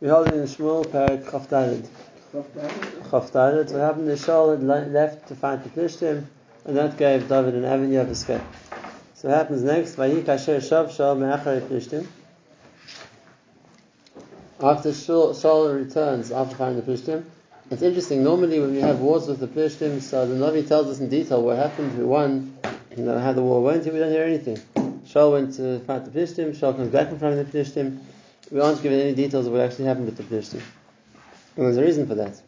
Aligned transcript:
We 0.00 0.06
hold 0.06 0.28
in 0.28 0.44
Shmuel 0.44 0.86
Parak 0.86 1.24
Chaftarid. 1.24 1.84
Chaftarid. 2.32 3.72
What 3.72 3.80
happened 3.80 4.08
is 4.08 4.24
Shaul 4.24 4.56
had 4.56 4.92
left 4.92 5.26
to 5.26 5.34
fight 5.34 5.64
the 5.64 5.70
Plishtim, 5.70 6.24
and 6.64 6.76
that 6.76 6.96
gave 6.96 7.28
David 7.28 7.56
an 7.56 7.64
avenue 7.64 8.02
of 8.02 8.08
escape. 8.08 8.40
So 9.14 9.28
what 9.28 9.38
happens 9.38 9.64
next? 9.64 9.96
Vayik 9.96 10.28
Asher 10.28 10.58
Shav 10.58 10.90
Shaul 10.90 11.18
Me'achar 11.18 11.60
Plishtim. 11.62 12.06
After 14.60 14.90
Shaul 14.90 15.74
returns 15.74 16.30
after 16.30 16.54
fighting 16.54 16.76
the 16.76 16.82
Plishtim, 16.82 17.24
it's 17.72 17.82
interesting. 17.82 18.22
Normally, 18.22 18.60
when 18.60 18.74
we 18.74 18.80
have 18.80 19.00
wars 19.00 19.26
with 19.26 19.40
the 19.40 19.48
Plishtim, 19.48 20.00
so 20.00 20.28
the 20.28 20.36
Navi 20.36 20.68
tells 20.68 20.86
us 20.86 21.00
in 21.00 21.08
detail 21.08 21.42
what 21.42 21.56
happened, 21.56 21.90
who 21.90 22.06
won, 22.06 22.56
you 22.96 23.02
know, 23.02 23.18
how 23.18 23.32
the 23.32 23.42
war 23.42 23.64
went. 23.64 23.84
We 23.84 23.98
don't 23.98 24.12
hear 24.12 24.22
anything. 24.22 24.58
Shaul 25.08 25.32
went 25.32 25.54
to 25.54 25.80
fight 25.80 26.04
the 26.04 26.12
Plishtim. 26.12 26.56
Shaul 26.56 26.76
comes 26.76 26.90
back 26.92 27.08
from 27.08 27.18
fighting 27.18 27.38
the 27.38 27.44
Plishtim. 27.44 27.98
We 28.50 28.60
aren't 28.60 28.82
given 28.82 28.98
any 28.98 29.14
details 29.14 29.46
of 29.46 29.52
what 29.52 29.60
actually 29.60 29.84
happened 29.86 30.06
with 30.06 30.16
the 30.16 30.22
Plishtim. 30.22 30.62
And 31.56 31.66
there's 31.66 31.76
a 31.76 31.82
reason 31.82 32.06
for 32.06 32.14
that. 32.14 32.40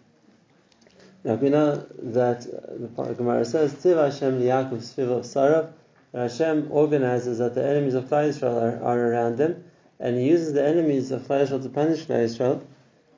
Now 1.24 1.34
we 1.34 1.50
know 1.50 1.84
that 1.98 2.46
uh, 2.46 3.04
the 3.06 3.14
Gemara 3.14 3.44
says, 3.44 3.74
"Tiv 3.74 3.98
Hashem 3.98 4.40
liyakov 4.40 4.78
sviv 4.78 5.08
sarav." 5.20 5.72
Hashem 6.14 6.68
organizes 6.70 7.38
that 7.38 7.54
the 7.54 7.62
enemies 7.62 7.94
of 7.94 8.04
Klal 8.04 8.30
Yisrael 8.30 8.62
are, 8.62 8.82
are, 8.82 8.98
around 8.98 9.36
them, 9.36 9.62
and 9.98 10.16
He 10.16 10.28
uses 10.28 10.54
the 10.54 10.66
enemies 10.66 11.10
of 11.10 11.22
Klal 11.22 11.46
Yisrael 11.46 11.62
to 11.62 11.68
punish 11.68 12.06
Klal 12.06 12.24
Yisrael 12.24 12.62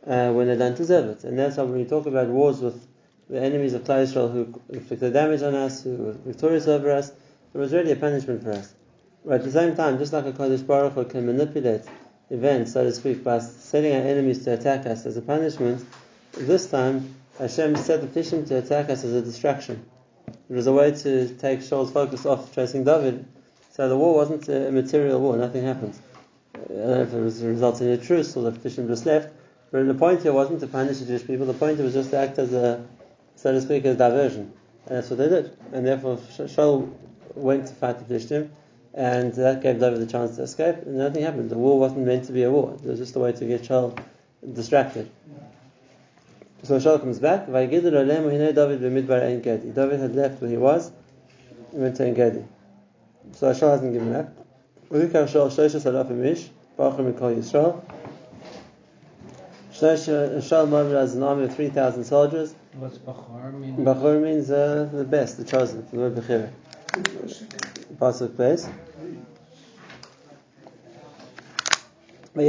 uh, 0.06 0.32
when 0.32 0.48
they 0.48 0.56
don't 0.56 0.76
deserve 0.76 1.06
it. 1.06 1.24
And 1.24 1.38
that's 1.38 1.56
how 1.56 1.64
when 1.64 1.78
we 1.78 1.84
talk 1.84 2.06
about 2.06 2.26
wars 2.28 2.60
with 2.60 2.84
the 3.30 3.40
enemies 3.40 3.74
of 3.74 3.84
Klal 3.84 4.04
Yisrael 4.04 4.32
who 4.32 4.60
inflicted 4.70 5.12
damage 5.12 5.42
on 5.42 5.54
us, 5.54 5.84
who 5.84 5.96
were 5.96 6.12
victorious 6.12 6.66
over 6.66 6.90
us, 6.90 7.12
it 7.54 7.58
was 7.58 7.72
really 7.72 7.92
a 7.92 7.96
punishment 7.96 8.42
for 8.42 8.50
us. 8.50 8.74
But 9.24 9.34
at 9.34 9.44
the 9.44 9.52
same 9.52 9.76
time, 9.76 9.98
just 9.98 10.12
like 10.12 10.26
a 10.26 10.32
Kodesh 10.32 10.66
Baruch 10.66 10.94
Hu 10.94 11.04
can 11.04 11.26
manipulate 11.26 11.82
events, 12.32 12.72
so 12.72 12.82
to 12.82 12.92
speak, 12.92 13.22
by 13.22 13.38
setting 13.38 13.92
our 13.92 14.00
enemies 14.00 14.42
to 14.44 14.54
attack 14.54 14.86
us 14.86 15.04
as 15.04 15.16
a 15.16 15.22
punishment, 15.22 15.84
this 16.32 16.66
time 16.66 17.14
Hashem 17.38 17.76
set 17.76 18.00
the 18.00 18.06
Plishtim 18.06 18.48
to 18.48 18.56
attack 18.56 18.88
us 18.88 19.04
as 19.04 19.12
a 19.12 19.20
distraction. 19.20 19.84
It 20.26 20.54
was 20.54 20.66
a 20.66 20.72
way 20.72 20.92
to 20.92 21.28
take 21.34 21.60
Shaul's 21.60 21.92
focus 21.92 22.24
off 22.24 22.54
chasing 22.54 22.84
David. 22.84 23.26
So 23.70 23.88
the 23.88 23.96
war 23.96 24.14
wasn't 24.14 24.48
a 24.48 24.72
material 24.72 25.20
war, 25.20 25.36
nothing 25.36 25.62
happened. 25.62 25.94
I 26.54 26.58
don't 26.68 26.86
know 26.86 27.02
if 27.02 27.12
it 27.12 27.20
was 27.20 27.42
resulting 27.42 27.88
in 27.88 27.92
a 27.94 27.98
truce 27.98 28.34
or 28.36 28.50
the 28.50 28.58
Plishtim 28.58 28.88
just 28.88 29.04
left, 29.04 29.32
but 29.70 29.86
the 29.86 29.94
point 29.94 30.22
here 30.22 30.32
wasn't 30.32 30.60
to 30.60 30.66
punish 30.66 30.98
the 30.98 31.06
Jewish 31.06 31.26
people, 31.26 31.46
the 31.46 31.54
point 31.54 31.78
was 31.78 31.92
just 31.92 32.10
to 32.10 32.18
act 32.18 32.38
as 32.38 32.52
a, 32.54 32.86
so 33.36 33.52
to 33.52 33.60
speak, 33.60 33.84
as 33.84 33.96
diversion. 33.96 34.52
And 34.86 34.96
that's 34.96 35.10
what 35.10 35.18
they 35.18 35.28
did. 35.28 35.56
And 35.72 35.86
therefore 35.86 36.16
Shaul 36.16 36.92
went 37.34 37.66
to 37.66 37.74
fight 37.74 37.98
the 37.98 38.14
Plishtim, 38.14 38.50
and 38.94 39.32
that 39.34 39.62
gave 39.62 39.80
David 39.80 40.00
the 40.00 40.06
chance 40.06 40.36
to 40.36 40.42
escape, 40.42 40.76
and 40.86 40.96
nothing 40.96 41.22
happened. 41.22 41.50
The 41.50 41.58
war 41.58 41.78
wasn't 41.78 42.06
meant 42.06 42.24
to 42.24 42.32
be 42.32 42.42
a 42.42 42.50
war, 42.50 42.74
it 42.74 42.84
was 42.84 42.98
just 42.98 43.16
a 43.16 43.18
way 43.18 43.32
to 43.32 43.44
get 43.44 43.62
Shaul 43.62 43.98
distracted. 44.52 45.10
So 46.64 46.78
Shaul 46.78 47.00
comes 47.00 47.18
back. 47.18 47.46
David 47.46 48.80
David 49.74 50.00
had 50.00 50.14
left 50.14 50.40
where 50.40 50.50
he 50.50 50.56
was. 50.56 50.92
He 51.72 51.78
went 51.78 51.96
to 51.96 52.06
Engedi. 52.06 52.44
So 53.32 53.50
Shaul 53.52 53.72
hasn't 53.72 53.92
given 53.92 54.14
up. 54.14 54.32
Shaul 60.38 60.68
mounted 60.68 60.96
as 60.96 61.16
an 61.16 61.22
army 61.22 61.44
of 61.44 61.56
3,000 61.56 62.04
soldiers. 62.04 62.54
What's 62.74 62.98
Bachar 62.98 63.52
mean? 63.58 63.76
Bachur 63.78 64.22
means 64.22 64.50
uh, 64.50 64.88
the 64.92 65.04
best, 65.04 65.38
the 65.38 65.44
chosen, 65.44 65.84
the 65.90 65.96
word 65.98 66.14
Bechira. 66.14 67.71
Pasuk 68.02 68.34
place. 68.34 68.68
He 72.34 72.48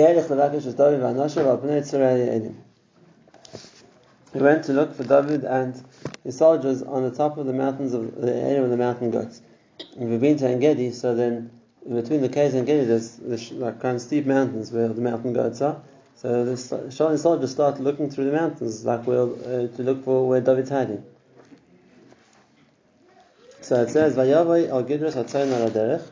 went 4.40 4.64
to 4.64 4.74
look 4.74 4.96
for 4.96 5.04
David 5.04 5.44
and 5.44 5.84
his 6.24 6.38
soldiers 6.40 6.82
on 6.82 7.04
the 7.04 7.12
top 7.12 7.38
of 7.38 7.46
the 7.46 7.54
mountains 7.54 7.94
of 7.94 8.20
the 8.20 8.34
area 8.34 8.64
of 8.64 8.72
the 8.72 8.78
mountain 8.78 9.12
goats. 9.12 9.44
And 9.96 10.10
we've 10.10 10.20
been 10.20 10.38
to 10.38 10.50
Engedi, 10.50 10.92
so 10.92 11.14
then 11.14 11.52
between 11.88 12.22
the 12.22 12.30
caves 12.30 12.56
and 12.56 12.68
Engedi, 12.68 12.88
there's, 12.88 13.18
there's 13.18 13.52
like 13.52 13.80
kind 13.80 13.98
of 13.98 14.02
steep 14.02 14.26
mountains 14.26 14.72
where 14.72 14.88
the 14.88 15.02
mountain 15.02 15.34
goats 15.34 15.62
are. 15.62 15.84
So 16.16 16.46
the 16.46 16.58
soldiers 16.90 17.52
start 17.52 17.80
looking 17.80 18.10
through 18.10 18.26
the 18.26 18.32
mountains, 18.32 18.84
like 18.86 19.06
well, 19.06 19.38
uh, 19.46 19.68
to 19.76 19.84
look 19.84 20.04
for 20.04 20.28
where 20.28 20.42
David's 20.42 20.72
hiding. 20.72 21.04
So 23.64 23.82
it 23.82 23.92
says, 23.92 24.18
"Vayavai 24.18 24.68
al 24.70 24.84
Gidras 24.84 25.14
Hatzayin 25.14 25.54
al 25.54 25.70
Derech." 25.70 26.04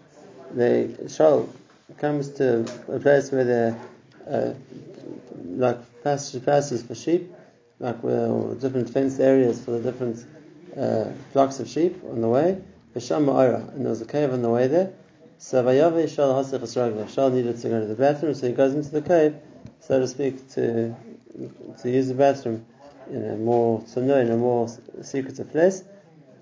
The 0.56 0.88
Shaul 1.10 1.50
comes 1.98 2.30
to 2.30 2.66
a 2.88 2.98
place 2.98 3.30
where 3.30 3.44
there, 3.44 3.80
uh, 4.26 4.54
like 5.58 5.78
passes, 6.02 6.42
passes 6.42 6.82
for 6.82 6.96
sheep, 6.96 7.30
like 7.80 8.02
where 8.04 8.56
different 8.56 8.90
fenced 8.90 9.20
areas 9.20 9.60
for 9.60 9.72
the 9.72 9.82
different 9.82 10.26
uh, 10.78 11.12
flocks 11.34 11.60
of 11.60 11.68
sheep 11.68 12.02
on 12.10 12.22
the 12.22 12.30
way. 12.30 12.58
V'sham 12.96 13.26
ma'ara, 13.26 13.68
and 13.74 13.84
there 13.84 13.90
was 13.90 14.02
a 14.02 14.06
cave 14.06 14.32
on 14.32 14.42
the 14.42 14.50
way 14.50 14.68
there. 14.68 14.94
So 15.38 15.62
Vayavai 15.62 16.06
Shaul 16.06 16.42
hasich 16.42 16.62
esraglav. 16.62 17.08
Shaul 17.08 17.34
needed 17.34 17.60
to 17.60 17.68
go 17.68 17.82
to 17.82 17.86
the 17.86 17.96
bathroom, 17.96 18.34
so 18.34 18.48
he 18.48 18.54
goes 18.54 18.74
into 18.74 18.92
the 18.92 19.02
cave, 19.02 19.36
so 19.82 20.00
to 20.00 20.08
speak, 20.08 20.50
to 20.52 20.96
to 21.82 21.92
use 21.92 22.08
the 22.08 22.14
bathroom 22.14 22.66
in 23.10 23.26
a 23.26 23.36
more 23.36 23.82
to 23.94 24.02
know 24.02 24.20
in 24.20 24.32
a 24.32 24.38
more 24.38 24.70
secretive 25.02 25.52
place 25.52 25.84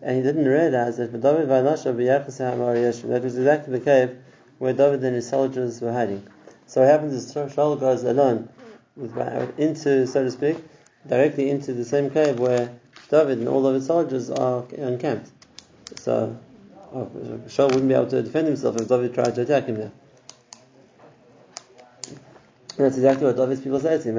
and 0.01 0.15
he 0.17 0.23
didn't 0.23 0.45
realize 0.45 0.97
that 0.97 1.11
David 1.11 1.49
that 1.49 3.23
was 3.23 3.37
exactly 3.37 3.79
the 3.79 3.83
cave 3.83 4.17
where 4.57 4.73
David 4.73 5.03
and 5.03 5.15
his 5.15 5.27
soldiers 5.27 5.81
were 5.81 5.91
hiding. 5.91 6.25
So 6.67 6.81
what 6.81 6.89
happens 6.89 7.13
is 7.13 7.33
Shaul 7.33 7.79
goes 7.79 8.03
alone 8.03 8.49
into, 9.57 10.05
so 10.07 10.23
to 10.23 10.31
speak, 10.31 10.57
directly 11.07 11.49
into 11.49 11.73
the 11.73 11.85
same 11.85 12.09
cave 12.09 12.39
where 12.39 12.79
David 13.09 13.39
and 13.39 13.47
all 13.47 13.65
of 13.65 13.75
his 13.75 13.87
soldiers 13.87 14.29
are 14.29 14.65
encamped. 14.73 15.31
So 15.95 16.37
oh, 16.93 17.09
Shaul 17.47 17.69
wouldn't 17.69 17.87
be 17.87 17.93
able 17.93 18.07
to 18.07 18.21
defend 18.21 18.47
himself 18.47 18.75
if 18.79 18.87
David 18.87 19.13
tried 19.13 19.35
to 19.35 19.41
attack 19.41 19.65
him 19.65 19.75
there. 19.75 19.91
And 22.77 22.85
that's 22.85 22.95
exactly 22.95 23.25
what 23.25 23.35
David's 23.35 23.61
people 23.61 23.79
say 23.79 23.97
to 23.97 24.03
him. 24.03 24.17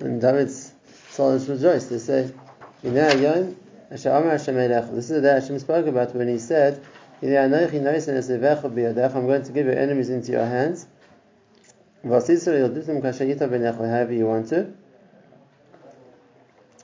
And 0.00 0.20
David's 0.20 0.72
soldiers 1.10 1.48
rejoice. 1.48 1.86
They 1.86 1.98
say, 1.98 2.32
this 4.94 5.04
is 5.04 5.08
the 5.08 5.20
day 5.20 5.32
Hashem 5.32 5.58
spoke 5.58 5.86
about 5.86 6.14
when 6.14 6.28
He 6.28 6.38
said, 6.38 6.80
I'm 7.20 7.50
going 7.50 9.42
to 9.42 9.52
give 9.52 9.66
your 9.66 9.76
enemies 9.76 10.10
into 10.10 10.32
your 10.32 10.46
hands. 10.46 10.86
However 12.04 12.36
you 14.12 14.26
want 14.26 14.48
to. 14.50 14.72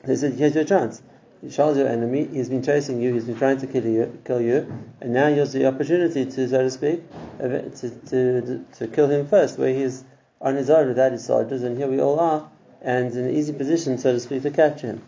He 0.05 0.16
said, 0.16 0.32
here's 0.32 0.56
your 0.56 0.65
chance. 0.65 1.00
Shaul's 1.49 1.78
your 1.78 1.87
enemy. 1.87 2.26
He's 2.26 2.49
been 2.49 2.62
chasing 2.62 3.00
you. 3.00 3.15
He's 3.15 3.26
been 3.26 3.38
trying 3.38 3.59
to 3.59 3.69
kill 3.69 3.87
you, 3.87 4.19
kill 4.25 4.41
you, 4.41 4.66
and 5.00 5.12
now 5.12 5.28
here's 5.28 5.53
the 5.53 5.66
opportunity 5.66 6.25
to, 6.25 6.49
so 6.49 6.62
to 6.62 6.71
speak, 6.71 7.03
to, 7.38 7.91
to, 8.09 8.65
to 8.78 8.88
kill 8.88 9.09
him 9.09 9.28
first, 9.28 9.59
where 9.59 9.72
he's 9.72 10.03
on 10.41 10.56
his 10.56 10.71
own 10.71 10.88
without 10.88 11.12
his 11.12 11.25
soldiers, 11.25 11.62
and 11.62 11.78
here 11.78 11.87
we 11.87 12.00
all 12.00 12.19
are, 12.19 12.50
and 12.82 13.12
in 13.12 13.26
an 13.26 13.31
easy 13.31 13.53
position, 13.53 13.99
so 13.99 14.12
to 14.12 14.19
speak, 14.19 14.43
to 14.43 14.50
capture 14.50 14.88
him. 14.88 15.03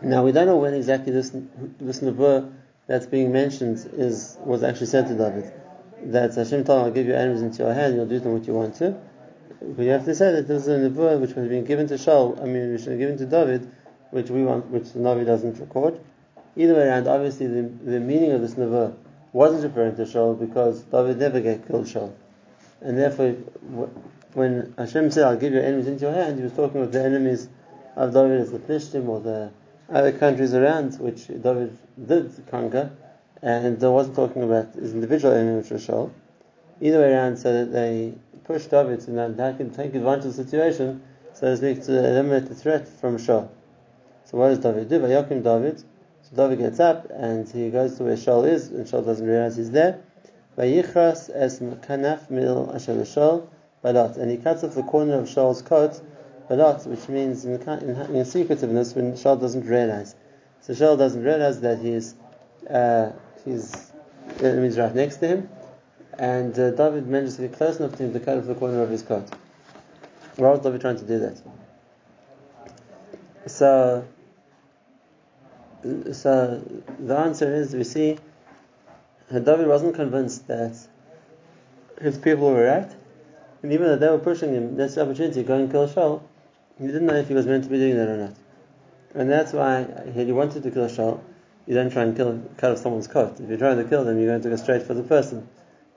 Now 0.00 0.24
we 0.24 0.30
don't 0.30 0.46
know 0.46 0.56
when 0.58 0.74
exactly 0.74 1.12
this 1.12 1.30
this 1.80 2.00
nevuah 2.00 2.48
that's 2.86 3.06
being 3.06 3.32
mentioned 3.32 3.84
is 3.94 4.36
was 4.44 4.62
actually 4.62 4.86
said 4.86 5.08
to 5.08 5.14
David. 5.14 5.52
That 6.04 6.34
Hashem 6.36 6.62
told 6.62 6.78
him, 6.80 6.84
"I'll 6.86 6.92
give 6.92 7.06
your 7.06 7.16
enemies 7.16 7.42
into 7.42 7.64
your 7.64 7.74
hand; 7.74 7.96
you'll 7.96 8.06
do 8.06 8.20
them 8.20 8.32
what 8.34 8.46
you 8.46 8.54
want 8.54 8.76
to." 8.76 8.94
But 9.60 9.82
you 9.84 9.90
have 9.90 10.04
to 10.04 10.14
say 10.14 10.30
that 10.30 10.46
there's 10.46 10.68
a 10.68 10.78
nevuah 10.78 11.20
which 11.20 11.34
was 11.34 11.48
being 11.48 11.64
given 11.64 11.88
to 11.88 11.94
Shaul. 11.94 12.40
I 12.40 12.44
mean, 12.44 12.72
which 12.72 12.86
was 12.86 12.96
given 12.96 13.18
to 13.18 13.26
David, 13.26 13.68
which 14.12 14.30
we 14.30 14.44
want, 14.44 14.70
which 14.70 14.92
the 14.92 15.00
Navi 15.00 15.26
doesn't 15.26 15.58
record. 15.58 15.98
Either 16.54 16.74
way 16.74 16.86
around, 16.86 17.08
obviously 17.08 17.48
the, 17.48 17.62
the 17.62 17.98
meaning 17.98 18.30
of 18.30 18.40
this 18.40 18.54
nevuah 18.54 18.94
wasn't 19.32 19.64
referring 19.64 19.96
to 19.96 20.02
Shaul 20.02 20.38
because 20.38 20.82
David 20.82 21.18
never 21.18 21.40
get 21.40 21.66
killed 21.66 21.86
Shaul, 21.86 22.12
and 22.80 22.96
therefore 22.96 23.32
when 24.34 24.74
Hashem 24.78 25.10
said, 25.10 25.24
"I'll 25.24 25.36
give 25.36 25.52
your 25.52 25.64
enemies 25.64 25.88
into 25.88 26.04
your 26.04 26.14
hand," 26.14 26.36
he 26.38 26.44
was 26.44 26.52
talking 26.52 26.80
with 26.80 26.92
the 26.92 27.02
enemies 27.02 27.48
of 27.96 28.14
David 28.14 28.40
as 28.42 28.52
the 28.52 28.60
Plishtim 28.60 29.08
or 29.08 29.18
the 29.20 29.50
other 29.90 30.12
countries 30.12 30.54
around 30.54 30.98
which 30.98 31.28
David 31.28 31.76
did 32.06 32.30
conquer, 32.50 32.90
and 33.42 33.82
I 33.82 33.88
wasn't 33.88 34.16
talking 34.16 34.42
about 34.42 34.74
his 34.74 34.92
individual 34.92 35.34
enemy, 35.34 35.58
which 35.58 35.70
was 35.70 35.86
Shaul. 35.86 36.10
Either 36.80 36.98
way 37.00 37.12
around, 37.12 37.36
so 37.36 37.52
that 37.52 37.72
they 37.72 38.14
pushed 38.44 38.70
David 38.70 39.00
to 39.00 39.10
now 39.10 39.28
take 39.28 39.94
advantage 39.94 40.26
of 40.26 40.36
the 40.36 40.44
situation, 40.44 41.02
so 41.32 41.54
speak, 41.54 41.82
to 41.84 41.98
eliminate 41.98 42.48
the 42.48 42.54
threat 42.54 42.86
from 42.86 43.16
Shaul. 43.16 43.48
So 44.24 44.36
what 44.36 44.48
does 44.48 44.58
David 44.58 44.88
do? 44.88 45.00
Vayokim 45.00 45.42
David. 45.42 45.82
So 46.22 46.36
David 46.36 46.58
gets 46.58 46.80
up 46.80 47.08
and 47.10 47.48
he 47.48 47.70
goes 47.70 47.96
to 47.96 48.04
where 48.04 48.16
Shaul 48.16 48.46
is, 48.46 48.68
and 48.68 48.86
Shaul 48.86 49.04
doesn't 49.04 49.26
realize 49.26 49.56
he's 49.56 49.70
there. 49.70 50.00
By 50.54 50.66
Vayichras 50.66 51.30
es 51.32 51.60
kanaf 51.60 52.28
mil 52.28 52.70
asher 52.74 52.94
Shaul 52.94 53.46
balat, 53.82 54.18
and 54.18 54.30
he 54.30 54.36
cuts 54.36 54.64
off 54.64 54.74
the 54.74 54.82
corner 54.82 55.14
of 55.14 55.28
Shaul's 55.28 55.62
coat 55.62 56.02
balat, 56.48 56.86
which 56.86 57.08
means 57.08 57.44
in, 57.44 57.60
in, 57.60 58.16
in 58.16 58.24
secretiveness 58.24 58.94
when 58.94 59.12
Shaul 59.12 59.40
doesn't 59.40 59.66
realize. 59.66 60.14
So 60.60 60.72
Shaul 60.72 60.98
doesn't 60.98 61.22
realize 61.22 61.60
that 61.60 61.78
he's 61.78 62.14
uh, 62.68 63.12
his 63.44 63.92
enemy 64.42 64.68
is 64.68 64.78
right 64.78 64.94
next 64.94 65.16
to 65.16 65.28
him, 65.28 65.48
and 66.18 66.58
uh, 66.58 66.70
David 66.72 67.06
manages 67.06 67.36
to 67.36 67.42
get 67.42 67.52
close 67.54 67.78
enough 67.78 67.96
to 67.96 68.04
him 68.04 68.12
to 68.12 68.20
cut 68.20 68.38
off 68.38 68.46
the 68.46 68.54
corner 68.54 68.82
of 68.82 68.90
his 68.90 69.02
coat. 69.02 69.28
Why 70.36 70.50
was 70.50 70.60
David 70.60 70.80
trying 70.80 70.98
to 70.98 71.04
do 71.04 71.18
that? 71.20 71.40
So, 73.46 74.06
so 76.12 76.62
the 76.98 77.16
answer 77.16 77.54
is 77.54 77.74
we 77.74 77.84
see 77.84 78.18
David 79.30 79.66
wasn't 79.66 79.94
convinced 79.94 80.46
that 80.48 80.76
his 82.00 82.18
people 82.18 82.50
were 82.50 82.64
right, 82.64 82.90
and 83.62 83.72
even 83.72 83.86
though 83.86 83.96
they 83.96 84.08
were 84.08 84.18
pushing 84.18 84.52
him, 84.52 84.76
that's 84.76 84.94
the 84.94 85.02
opportunity, 85.02 85.42
to 85.42 85.48
go 85.48 85.54
and 85.54 85.70
kill 85.70 85.88
Shaul, 85.88 86.22
he 86.78 86.86
didn't 86.86 87.06
know 87.06 87.14
if 87.14 87.28
he 87.28 87.34
was 87.34 87.46
meant 87.46 87.64
to 87.64 87.70
be 87.70 87.78
doing 87.78 87.96
that 87.96 88.08
or 88.08 88.16
not. 88.16 88.34
And 89.14 89.30
that's 89.30 89.52
why 89.52 89.80
if 89.80 90.14
he 90.14 90.32
wanted 90.32 90.62
to 90.62 90.70
kill 90.70 90.86
Shaul, 90.86 91.20
you 91.66 91.74
don't 91.74 91.90
try 91.90 92.02
and 92.02 92.16
kill, 92.16 92.42
cut 92.56 92.72
off 92.72 92.78
someone's 92.78 93.08
coat. 93.08 93.40
If 93.40 93.48
you're 93.48 93.58
trying 93.58 93.76
to 93.78 93.84
kill 93.84 94.04
them, 94.04 94.18
you're 94.18 94.28
going 94.28 94.42
to 94.42 94.48
go 94.48 94.56
straight 94.56 94.82
for 94.82 94.94
the 94.94 95.02
person. 95.02 95.48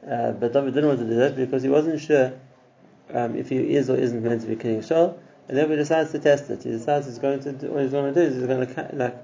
Uh, 0.09 0.31
but 0.31 0.53
David 0.53 0.73
didn't 0.73 0.87
want 0.87 0.99
to 0.99 1.05
do 1.05 1.15
that 1.15 1.35
because 1.35 1.63
he 1.63 1.69
wasn't 1.69 2.01
sure 2.01 2.33
um, 3.13 3.35
if 3.35 3.49
he 3.49 3.75
is 3.75 3.89
or 3.89 3.95
isn't 3.95 4.23
meant 4.23 4.41
to 4.41 4.47
be 4.47 4.55
killing 4.55 4.81
Shaul. 4.81 5.17
And 5.47 5.57
then 5.57 5.69
he 5.69 5.75
decides 5.75 6.11
to 6.11 6.19
test 6.19 6.49
it. 6.49 6.63
He 6.63 6.71
decides 6.71 7.05
he's 7.05 7.19
going 7.19 7.41
to 7.41 7.51
do, 7.51 7.71
what 7.71 7.83
he's 7.83 7.91
going 7.91 8.13
to 8.13 8.19
do 8.19 8.25
is 8.25 8.35
he's 8.35 8.47
going 8.47 8.65
to 8.65 8.73
cut, 8.73 8.95
like, 8.95 9.15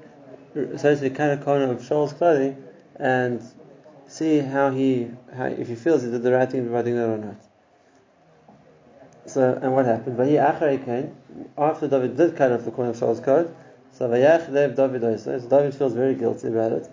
essentially 0.55 1.09
cut 1.09 1.31
a 1.31 1.37
corner 1.43 1.71
of 1.71 1.81
Shaul's 1.81 2.13
clothing 2.13 2.63
and 2.97 3.41
see 4.07 4.39
how 4.39 4.71
he, 4.71 5.09
how, 5.35 5.45
if 5.45 5.67
he 5.67 5.75
feels 5.75 6.03
he 6.03 6.11
did 6.11 6.23
the 6.23 6.31
right 6.31 6.49
thing 6.49 6.71
by 6.71 6.81
doing 6.81 6.95
that 6.95 7.09
or 7.09 7.17
not. 7.17 7.46
So, 9.27 9.59
and 9.61 9.73
what 9.73 9.85
happened? 9.85 10.17
But 10.17 10.27
he 10.27 10.35
Acharei 10.35 11.11
after 11.57 11.87
David 11.87 12.15
did 12.15 12.35
cut 12.35 12.51
off 12.51 12.63
the 12.63 12.71
corner 12.71 12.91
of 12.91 12.97
Shaul's 12.97 13.19
coat, 13.19 13.53
so 13.91 14.07
Vayach 14.09 14.49
Lev 14.49 14.75
David 14.75 15.03
also. 15.03 15.37
So 15.37 15.47
David 15.47 15.75
feels 15.75 15.93
very 15.93 16.15
guilty 16.15 16.47
about 16.47 16.71
it. 16.71 16.89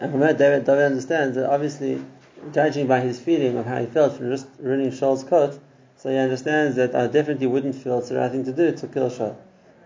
And 0.00 0.10
from 0.10 0.20
that, 0.20 0.38
David, 0.38 0.64
David 0.64 0.84
understands 0.84 1.36
that 1.36 1.50
obviously, 1.50 2.04
judging 2.52 2.86
by 2.86 3.00
his 3.00 3.18
feeling 3.18 3.56
of 3.56 3.66
how 3.66 3.80
he 3.80 3.86
felt 3.86 4.16
from 4.16 4.30
just 4.30 4.46
ruining 4.58 4.90
Shaul's 4.90 5.24
coat, 5.24 5.58
so 5.96 6.10
he 6.10 6.16
understands 6.16 6.76
that 6.76 6.94
I 6.94 7.06
definitely 7.08 7.46
wouldn't 7.46 7.74
feel 7.74 7.98
it's 7.98 8.08
the 8.08 8.18
right 8.18 8.30
thing 8.30 8.44
to 8.44 8.52
do 8.52 8.70
to 8.72 8.86
kill 8.86 9.10
Shaul. 9.10 9.36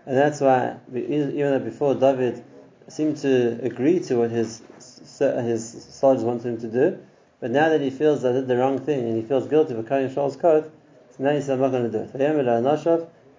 And 0.05 0.17
that's 0.17 0.41
why, 0.41 0.77
even 0.93 1.35
though 1.35 1.59
before 1.59 1.95
David 1.95 2.43
seemed 2.87 3.17
to 3.17 3.59
agree 3.61 3.99
to 3.99 4.15
what 4.15 4.31
his 4.31 4.61
his 5.19 5.85
soldiers 5.89 6.23
wanted 6.23 6.45
him 6.45 6.57
to 6.59 6.67
do, 6.67 6.97
but 7.39 7.51
now 7.51 7.69
that 7.69 7.81
he 7.81 7.89
feels 7.89 8.21
that 8.23 8.33
he 8.33 8.41
did 8.41 8.47
the 8.47 8.57
wrong 8.57 8.79
thing 8.79 8.99
and 8.99 9.15
he 9.15 9.21
feels 9.21 9.47
guilty 9.47 9.73
for 9.73 9.83
cutting 9.83 10.13
Shaul's 10.13 10.35
coat, 10.35 10.71
so 11.15 11.23
now 11.23 11.31
he 11.31 11.39
says, 11.39 11.49
I'm 11.49 11.61
not 11.61 11.71
going 11.71 11.89
to 11.91 11.97
do 11.97 12.03
it. 12.03 12.11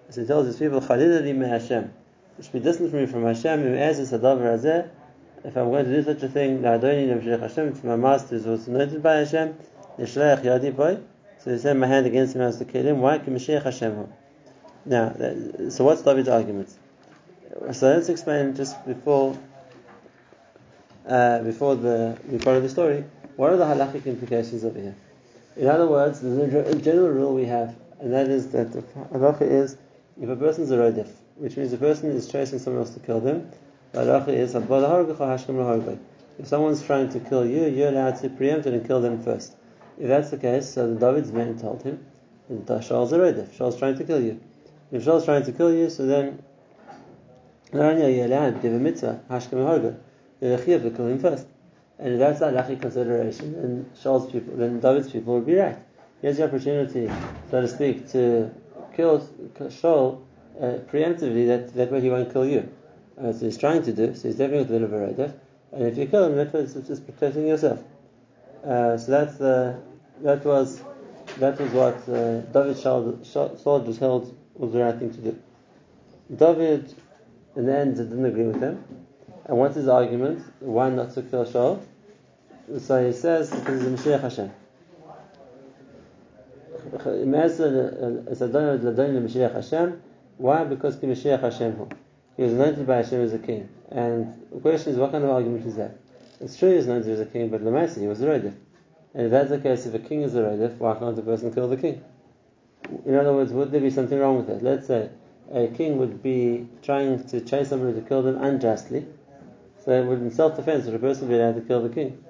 So 0.09 0.21
he 0.21 0.27
tells 0.27 0.45
his 0.47 0.57
people, 0.57 0.81
Khalilali 0.81 1.35
me 1.35 1.47
Hashem. 1.47 1.91
You 2.37 2.43
should 2.43 2.53
be 2.53 2.59
distant 2.59 2.89
from 2.91 2.99
me 3.01 3.05
from 3.05 3.23
Hashem. 3.23 3.65
If 5.43 5.57
I'm 5.57 5.71
going 5.71 5.85
to 5.85 5.91
do 5.91 6.03
such 6.03 6.21
a 6.23 6.27
thing, 6.27 6.63
Hashem, 6.63 7.73
to 7.79 7.85
my 7.85 7.95
master 7.95 8.37
who 8.39 8.51
was 8.51 8.67
anointed 8.67 9.01
by 9.01 9.15
Hashem, 9.15 9.55
so 9.97 10.05
he 11.51 11.57
said 11.57 11.77
my 11.77 11.87
hand 11.87 12.05
against 12.05 12.35
him 12.35 12.41
as 12.41 12.57
to 12.57 12.65
kill 12.65 12.85
him. 12.85 13.01
Why? 13.01 13.17
Hashem. 13.17 14.07
Now, 14.85 15.13
so 15.69 15.83
what's 15.83 16.01
David's 16.01 16.29
argument? 16.29 16.69
So 17.71 17.87
let's 17.87 18.09
explain 18.09 18.55
just 18.55 18.85
before 18.85 19.37
uh, 21.07 21.39
before 21.39 21.75
the 21.75 22.17
of 22.57 22.63
the 22.63 22.69
story. 22.69 23.03
What 23.35 23.51
are 23.53 23.57
the 23.57 23.65
halachic 23.65 24.05
implications 24.05 24.63
over 24.63 24.79
here? 24.79 24.95
In 25.57 25.67
other 25.67 25.87
words, 25.87 26.23
a 26.23 26.75
general 26.75 27.09
rule 27.09 27.33
we 27.33 27.45
have, 27.45 27.75
and 27.99 28.13
that 28.13 28.27
is 28.27 28.51
that 28.51 28.71
the 28.71 28.81
halacha 28.81 29.41
is 29.41 29.77
if 30.21 30.29
a 30.29 30.35
person 30.35 30.63
is 30.63 30.71
a 30.71 30.77
rodif, 30.77 31.09
which 31.35 31.57
means 31.57 31.73
a 31.73 31.77
person 31.77 32.09
is 32.11 32.27
chasing 32.31 32.59
someone 32.59 32.83
else 32.83 32.93
to 32.93 32.99
kill 32.99 33.19
them, 33.19 33.49
the 33.91 33.99
halacha 33.99 34.29
is 34.29 34.55
if 36.39 36.47
someone's 36.47 36.83
trying 36.83 37.09
to 37.09 37.19
kill 37.19 37.45
you, 37.45 37.65
you're 37.65 37.89
allowed 37.89 38.17
to 38.21 38.29
preempt 38.29 38.65
it 38.65 38.73
and 38.73 38.87
kill 38.87 39.01
them 39.01 39.21
first. 39.21 39.55
If 39.99 40.07
that's 40.07 40.29
the 40.29 40.37
case, 40.37 40.69
so 40.69 40.93
the 40.93 40.99
David's 40.99 41.31
men 41.31 41.57
told 41.59 41.83
him 41.83 42.05
Shaul's 42.81 43.11
a 43.11 43.17
rodif, 43.19 43.53
Shaul's 43.55 43.77
trying 43.77 43.97
to 43.97 44.03
kill 44.03 44.21
you. 44.21 44.39
If 44.91 45.03
Shaul's 45.03 45.25
trying 45.25 45.43
to 45.43 45.51
kill 45.51 45.73
you, 45.73 45.89
so 45.89 46.05
then 46.05 46.41
allowed, 47.73 48.61
give 48.61 48.73
a 48.73 48.79
mitzvah, 48.79 49.21
harga, 50.41 50.67
you're 50.67 50.79
to 50.79 50.91
kill 50.91 51.07
him 51.07 51.19
first. 51.19 51.47
And 51.99 52.13
if 52.13 52.19
that's 52.19 52.41
not 52.41 52.53
lucky 52.53 52.75
consideration, 52.75 53.53
then 53.53 53.91
Shaul's 53.95 54.31
people, 54.31 54.55
then 54.57 54.79
David's 54.79 55.11
people 55.11 55.35
would 55.35 55.45
be 55.45 55.55
right. 55.55 55.77
He 56.21 56.27
has 56.27 56.37
the 56.37 56.45
opportunity, 56.45 57.11
so 57.49 57.61
to 57.61 57.67
speak, 57.67 58.09
to 58.09 58.51
kill 58.95 59.19
Shaul 59.59 60.21
uh, 60.59 60.79
preemptively. 60.91 61.47
That 61.47 61.73
that 61.75 61.91
way 61.91 62.01
he 62.01 62.09
won't 62.09 62.31
kill 62.33 62.45
you. 62.45 62.69
Uh, 63.19 63.31
so 63.33 63.45
he's 63.45 63.57
trying 63.57 63.83
to 63.83 63.93
do. 63.93 64.15
So 64.15 64.27
he's 64.27 64.37
definitely 64.37 64.65
going 64.65 64.81
to 64.81 64.87
liberate 64.87 65.35
And 65.71 65.87
if 65.87 65.97
you 65.97 66.07
kill 66.07 66.25
him, 66.25 66.35
that 66.37 66.53
was 66.53 66.73
just 66.73 67.05
protecting 67.05 67.47
yourself. 67.47 67.79
Uh, 68.65 68.97
so 68.97 69.11
that's 69.11 69.37
the 69.37 69.79
that 70.21 70.43
was 70.45 70.81
that 71.37 71.59
was 71.59 71.71
what 71.71 72.09
uh, 72.09 72.41
David 72.51 72.77
soldiers 72.77 73.97
held 73.97 74.35
was 74.55 74.73
the 74.73 74.79
right 74.79 74.97
thing 74.97 75.11
to 75.13 75.21
do. 75.21 75.39
David, 76.35 76.93
in 77.55 77.65
the 77.65 77.77
end, 77.77 77.95
didn't 77.95 78.25
agree 78.25 78.45
with 78.45 78.59
them. 78.59 78.83
And 79.51 79.59
what's 79.59 79.75
his 79.75 79.87
argument? 79.89 80.41
Why 80.61 80.89
not 80.89 81.13
to 81.15 81.23
kill 81.23 81.43
Shaul? 81.43 81.81
So 82.79 83.05
he 83.05 83.11
says, 83.11 83.49
because 83.49 83.81
he's 83.81 83.89
a 83.89 83.91
Mashiach 83.91 84.21
Hashem. 84.21 84.49
Uh, 86.95 86.99
why? 90.37 90.63
Because 90.63 90.95
Ki 90.95 91.07
Mashiach 91.07 91.41
Hashem 91.41 91.89
He 92.37 92.43
was 92.43 92.53
anointed 92.53 92.87
by 92.87 93.03
Hashem 93.03 93.19
as 93.19 93.33
a 93.33 93.39
king. 93.39 93.67
And 93.89 94.41
the 94.53 94.61
question 94.61 94.93
is, 94.93 94.97
what 94.97 95.11
kind 95.11 95.25
of 95.25 95.31
argument 95.31 95.65
is 95.65 95.75
that? 95.75 95.97
It's 96.39 96.57
true 96.57 96.69
he 96.69 96.77
was 96.77 96.87
anointed 96.87 97.09
as 97.09 97.19
a 97.19 97.25
king, 97.25 97.49
but 97.49 97.61
Lamaisi, 97.61 97.99
he 97.99 98.07
was 98.07 98.21
a 98.21 98.27
Rodif. 98.27 98.55
And 99.13 99.25
if 99.25 99.31
that's 99.31 99.49
the 99.49 99.59
case, 99.59 99.85
if 99.85 99.93
a 99.93 99.99
king 99.99 100.21
is 100.21 100.33
a 100.33 100.43
Rodif, 100.43 100.77
why 100.77 100.97
can't 100.97 101.17
the 101.17 101.23
person 101.23 101.53
kill 101.53 101.67
the 101.67 101.75
king? 101.75 102.01
In 103.05 103.15
other 103.15 103.33
words, 103.33 103.51
would 103.51 103.73
there 103.73 103.81
be 103.81 103.89
something 103.89 104.17
wrong 104.17 104.37
with 104.37 104.47
that? 104.47 104.63
Let's 104.63 104.87
say 104.87 105.09
a 105.53 105.67
king 105.67 105.97
would 105.97 106.23
be 106.23 106.69
trying 106.83 107.21
to 107.25 107.41
chase 107.41 107.67
somebody 107.67 107.99
to 107.99 108.07
kill 108.07 108.23
them 108.23 108.41
unjustly, 108.41 109.07
so 109.83 109.91
it 109.91 110.05
would, 110.05 110.19
in 110.19 110.31
self-defense, 110.31 110.85
would 110.85 110.95
a 110.95 110.99
person 110.99 111.27
be 111.27 111.35
allowed 111.35 111.55
to 111.55 111.61
kill 111.61 111.81
the 111.81 111.93
king? 111.93 112.23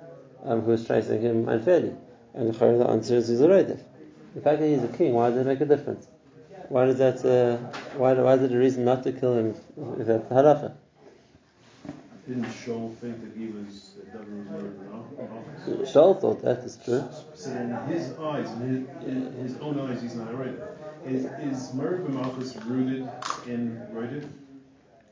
um, 0.43 0.61
who 0.61 0.71
is 0.71 0.87
chasing 0.87 1.21
him 1.21 1.47
unfairly. 1.47 1.93
And 2.33 2.53
the 2.53 2.65
answer 2.89 3.15
is 3.15 3.27
he's 3.27 3.41
a 3.41 3.47
rodif. 3.47 3.79
The 4.35 4.41
fact 4.41 4.59
that 4.61 4.67
he's 4.67 4.83
a 4.83 4.87
king, 4.87 5.13
why 5.13 5.29
does 5.29 5.39
it 5.39 5.45
make 5.45 5.61
a 5.61 5.65
difference? 5.65 6.07
Why 6.69 6.85
does 6.85 6.97
that? 6.99 7.25
Uh, 7.25 7.57
why, 7.97 8.13
why 8.13 8.35
is 8.35 8.43
it 8.43 8.53
a 8.53 8.57
reason 8.57 8.85
not 8.85 9.03
to 9.03 9.11
kill 9.11 9.37
him 9.37 9.55
if 9.99 10.07
that's 10.07 10.27
the 10.29 10.35
halacha? 10.35 10.73
Didn't 12.25 12.45
Shaul 12.45 12.95
think 12.97 13.21
that 13.21 13.37
he 13.37 13.47
was 13.47 13.95
that 13.97 14.13
David 14.13 14.37
was 14.37 14.61
murdered? 15.67 15.85
Shaul 15.85 16.21
thought 16.21 16.41
that 16.43 16.59
is 16.59 16.77
true. 16.85 17.03
So 17.35 17.51
in 17.51 17.75
his 17.87 18.13
eyes, 18.19 18.49
in 18.51 18.59
his, 18.61 19.05
in 19.05 19.33
his 19.33 19.57
own 19.57 19.79
eyes, 19.81 20.01
he's 20.01 20.15
not 20.15 20.29
a 20.29 20.33
rodif. 20.33 20.65
Is, 21.05 21.25
is 21.25 21.73
rooted 22.65 23.09
in 23.47 23.85
rodif? 23.93 24.29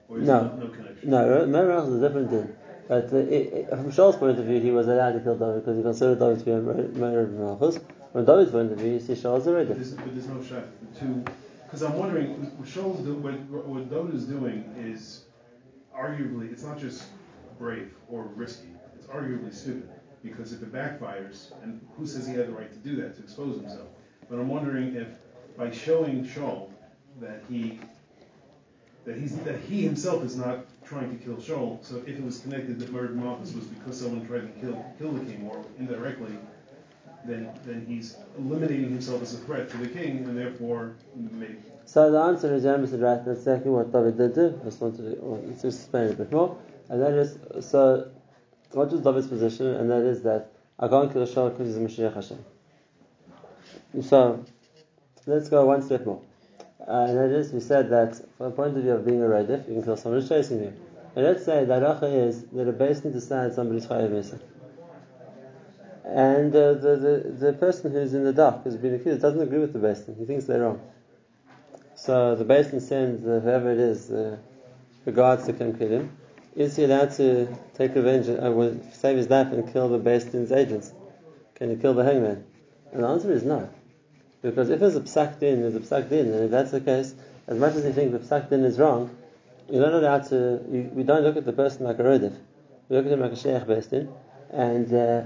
No. 0.10 0.56
no 0.56 0.68
connection? 0.68 1.10
No, 1.10 1.46
murder 1.46 1.70
Malchus 1.70 1.90
is 1.90 2.02
a 2.02 2.08
different 2.08 2.30
thing. 2.30 2.56
But 2.88 3.14
uh, 3.14 3.18
it, 3.18 3.70
from 3.70 3.92
Shaul's 3.92 4.16
point 4.16 4.40
of 4.40 4.46
view, 4.46 4.60
he 4.60 4.72
was 4.72 4.88
allowed 4.88 5.12
to 5.12 5.20
kill 5.20 5.38
David 5.38 5.62
because 5.62 5.78
he 5.78 5.84
considered 5.84 6.20
David 6.20 6.40
to 6.40 6.46
be 6.46 6.52
a 6.52 6.60
murderer 6.60 7.24
of 7.24 7.32
Malchus. 7.34 7.80
From 8.12 8.26
David's 8.26 8.52
point 8.52 8.72
of 8.72 8.80
view, 8.80 8.94
you 8.94 9.00
see 9.00 9.14
Shaul's 9.14 9.48
already. 9.48 9.74
But, 9.74 9.96
but 9.98 10.14
there's 10.14 10.28
no 10.28 10.44
shot. 10.44 10.64
The 10.94 11.00
two, 11.00 11.24
because 11.66 11.84
I'm 11.84 11.94
wondering, 11.94 12.30
what 12.58 12.68
Shaul's 12.68 13.06
do, 13.06 13.14
what, 13.14 13.34
what 13.68 13.90
David 13.90 14.16
is 14.16 14.26
doing 14.26 14.74
is 14.78 15.26
arguably, 15.96 16.52
it's 16.52 16.64
not 16.64 16.80
just 16.80 17.04
brave 17.60 17.94
or 18.08 18.24
risky. 18.24 18.70
It's 18.96 19.06
arguably 19.06 19.54
stupid 19.54 19.90
because 20.24 20.54
if 20.54 20.62
it 20.62 20.74
backfires, 20.74 21.52
and 21.64 21.80
who 21.96 22.06
says 22.06 22.28
he 22.28 22.34
had 22.34 22.48
the 22.48 22.52
right 22.52 22.72
to 22.72 22.80
do 22.80 22.96
that 23.02 23.16
to 23.18 23.24
expose 23.24 23.60
himself? 23.60 23.88
But 24.30 24.40
I'm 24.40 24.48
wondering 24.48 24.96
if 24.96 25.08
by 25.58 25.72
showing 25.72 26.26
Shaul 26.26 26.70
that 27.20 27.44
he 27.50 27.80
that 29.10 29.18
he's 29.18 29.36
that 29.38 29.60
he 29.62 29.82
himself 29.82 30.24
is 30.24 30.36
not 30.36 30.66
trying 30.86 31.18
to 31.18 31.24
kill 31.26 31.38
Shaul. 31.38 31.84
So 31.84 31.98
if 32.06 32.10
it 32.10 32.24
was 32.24 32.40
connected 32.42 32.80
that 32.80 32.92
murder 32.92 33.14
Malchus 33.14 33.54
was 33.54 33.66
because 33.66 34.00
someone 34.00 34.26
tried 34.28 34.42
to 34.42 34.62
kill 34.62 34.86
kill 35.00 35.12
the 35.14 35.26
king 35.26 35.50
or 35.52 35.66
indirectly, 35.80 36.38
then 37.26 37.50
then 37.66 37.86
he's 37.88 38.18
eliminating 38.38 38.92
himself 38.92 39.24
as 39.24 39.34
a 39.34 39.38
threat 39.38 39.68
to 39.72 39.78
the 39.78 39.88
king 39.88 40.26
and 40.26 40.38
therefore 40.38 40.96
maybe. 41.16 41.58
So 41.86 42.12
the 42.12 42.20
answer 42.20 42.54
is 42.54 42.62
James 42.62 42.92
right. 42.92 43.26
That's 43.26 43.40
exactly 43.40 43.72
what 43.72 43.92
David 43.92 44.18
did 44.18 44.36
do. 44.36 44.60
I 44.62 44.66
just 44.66 44.80
wanted 44.80 44.98
to 44.98 45.18
well, 45.22 45.42
just 45.54 45.66
explain 45.66 46.04
it 46.04 46.12
a 46.12 46.18
bit 46.18 46.32
more. 46.32 46.56
And 46.90 47.02
that 47.02 47.14
is 47.14 47.40
so. 47.66 48.12
What 48.74 48.94
is 48.94 49.02
David's 49.02 49.28
position? 49.28 49.66
And 49.78 49.90
that 49.90 50.04
is 50.04 50.22
that 50.22 50.52
I 50.78 50.88
can't 50.88 51.12
kill 51.12 51.26
Shaul 51.26 51.50
because 51.50 51.68
he's 51.68 51.78
a 51.78 51.80
Mashiach 51.80 52.14
Hashem. 52.14 52.46
So 54.04 54.46
let's 55.26 55.50
go 55.50 55.66
one 55.66 55.82
step 55.82 56.06
more. 56.06 56.22
Uh, 56.88 57.06
and 57.08 57.18
that 57.18 57.32
is, 57.32 57.52
we 57.52 57.60
said 57.60 57.90
that 57.90 58.16
from 58.38 58.48
the 58.48 58.52
point 58.52 58.78
of 58.78 58.84
view 58.84 58.94
of 58.94 59.06
being 59.06 59.22
a 59.22 59.26
radif, 59.26 59.68
you 59.68 59.76
can 59.76 59.84
kill 59.84 59.98
someone 59.98 60.22
who's 60.22 60.30
chasing 60.30 60.60
you. 60.60 60.74
And 61.16 61.26
let's 61.26 61.44
say 61.44 61.66
the 61.66 61.74
halacha 61.74 62.28
is 62.28 62.46
that 62.54 62.68
a 62.68 62.74
Beis 62.74 63.02
Din 63.02 63.12
decides 63.12 63.56
somebody's 63.56 63.86
chayav 63.88 64.10
misa. 64.10 64.40
And 66.06 66.56
uh, 66.56 66.74
the, 66.76 66.96
the, 66.96 67.32
the 67.46 67.54
person 67.54 67.92
who's 67.92 68.14
in 68.14 68.24
the 68.24 68.34
dark, 68.34 68.64
who's 68.64 68.78
been 68.78 68.96
accused, 68.96 69.22
doesn't 69.22 69.42
agree 69.42 69.60
with 69.60 69.74
the 69.74 69.80
Beis 69.80 70.06
Din. 70.06 70.16
He 70.16 70.26
thinks 70.26 70.46
they're 70.46 70.62
wrong. 70.62 70.82
So 71.96 72.36
the 72.36 72.46
Beis 72.46 72.72
Din 72.72 72.80
sends 72.80 73.26
uh, 73.26 73.42
whoever 73.42 73.72
it 73.72 73.80
is, 73.80 74.10
uh, 74.10 74.38
the 75.04 75.12
guards 75.12 75.46
to 75.48 75.54
come 75.54 75.74
kill 75.74 75.90
him. 75.90 76.12
is 76.56 76.76
he 76.76 76.86
allowed 76.86 77.12
to 77.12 77.48
take 77.74 77.94
revenge, 77.96 78.30
uh, 78.30 78.72
save 78.94 79.18
his 79.18 79.30
life 79.30 79.52
and 79.52 79.72
kill 79.72 79.90
the 79.90 80.00
Beis 80.00 80.32
Din's 80.32 80.52
agents? 80.52 80.94
Can 81.56 81.70
he 81.70 81.76
kill 81.76 81.94
the 81.94 82.04
hangman? 82.04 82.46
And 82.94 83.04
the 83.04 83.08
answer 83.08 83.32
is 83.32 83.44
no. 83.44 83.70
Because 84.42 84.70
if 84.70 84.80
there's 84.80 84.96
a 84.96 85.02
psak 85.02 85.40
din, 85.40 85.62
there's 85.62 85.76
a 85.76 85.80
psak 85.80 86.10
din, 86.10 86.28
and 86.28 86.46
if 86.46 86.52
that's 86.52 86.72
the 86.72 86.82
case, 86.82 87.14
as 87.48 87.58
much 87.58 87.76
as 87.76 87.84
you 87.84 87.92
think 87.92 88.12
the 88.12 88.20
psak 88.20 88.50
din 88.50 88.64
is 88.64 88.80
wrong, 88.80 89.10
you're 89.70 89.82
not 89.82 89.94
allowed 89.94 90.24
to, 90.26 90.62
you, 90.72 90.90
we 90.94 91.04
don't 91.04 91.24
look 91.24 91.38
at 91.38 91.46
the 91.46 91.54
person 91.54 91.86
like 91.86 92.00
a 92.00 92.04
rodif. 92.04 92.34
We 92.90 92.98
look 92.98 93.06
at 93.06 93.12
him 93.12 93.20
like 93.20 93.34
a 93.34 93.36
sheikh 93.36 93.90
Din, 93.90 94.12
and 94.50 94.94
uh, 94.94 95.24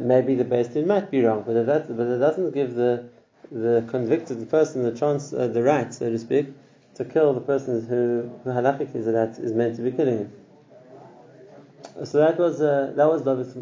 maybe 0.00 0.34
the 0.34 0.44
Din 0.44 0.86
might 0.86 1.10
be 1.10 1.22
wrong, 1.22 1.44
but, 1.46 1.54
if 1.56 1.66
that, 1.66 1.96
but 1.96 2.06
it 2.06 2.18
doesn't 2.18 2.50
give 2.50 2.74
the 2.74 3.04
the 3.50 3.82
convicted 3.88 4.46
person 4.50 4.82
the 4.82 4.92
chance, 4.92 5.32
uh, 5.32 5.46
the 5.48 5.62
right, 5.62 5.94
so 5.94 6.10
to 6.10 6.18
speak, 6.18 6.48
to 6.94 7.04
kill 7.04 7.32
the 7.32 7.40
person 7.40 7.86
who, 7.86 8.30
who 8.44 8.50
halachically 8.50 9.02
that 9.04 9.38
is 9.38 9.52
meant 9.52 9.76
to 9.76 9.82
be 9.82 9.90
killing 9.90 10.18
him. 10.18 10.32
So 12.04 12.18
that 12.18 12.36
was 12.36 12.60
uh, 12.60 12.92
that 12.96 13.08
was 13.08 13.22
David's 13.22 13.56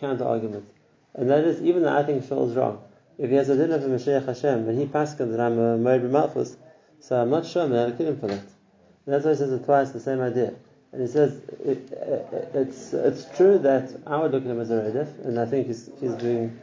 counter 0.00 0.24
argument, 0.24 0.66
and 1.14 1.28
that 1.28 1.44
is 1.44 1.60
even 1.60 1.82
though 1.82 1.94
I 1.94 2.02
think 2.02 2.24
Shaul 2.24 2.48
is 2.48 2.56
wrong, 2.56 2.82
if 3.18 3.30
he 3.30 3.36
has 3.36 3.48
a 3.48 3.56
din 3.56 3.72
of 3.72 3.84
a 3.84 3.88
Mashiach 3.88 4.26
Hashem 4.26 4.68
and 4.68 4.78
he 4.78 4.86
passes 4.86 5.16
that 5.16 5.40
I'm 5.40 5.58
a 5.58 5.76
Moed 5.76 6.08
Malchus, 6.08 6.56
so 7.00 7.20
I'm 7.20 7.30
not 7.30 7.44
sure 7.46 7.64
I'm 7.64 7.72
allowed 7.72 7.86
to 7.86 7.92
kill 7.92 8.08
him 8.08 8.18
for 8.18 8.28
that. 8.28 8.38
And 8.38 9.14
that's 9.14 9.24
why 9.24 9.32
he 9.32 9.36
says 9.36 9.52
it 9.52 9.64
twice, 9.64 9.90
the 9.90 10.00
same 10.00 10.20
idea. 10.20 10.54
And 10.92 11.02
he 11.02 11.08
says 11.08 11.36
it, 11.64 11.92
it, 11.92 12.50
it's 12.54 12.94
it's 12.94 13.26
true 13.36 13.58
that 13.58 13.94
I 14.06 14.18
would 14.18 14.32
look 14.32 14.44
at 14.44 14.50
him 14.50 14.60
as 14.60 14.70
a 14.70 14.74
redif, 14.74 15.24
and 15.24 15.38
I 15.38 15.44
think 15.44 15.66
he's 15.66 15.90
he's 16.00 16.14
doing 16.14 16.58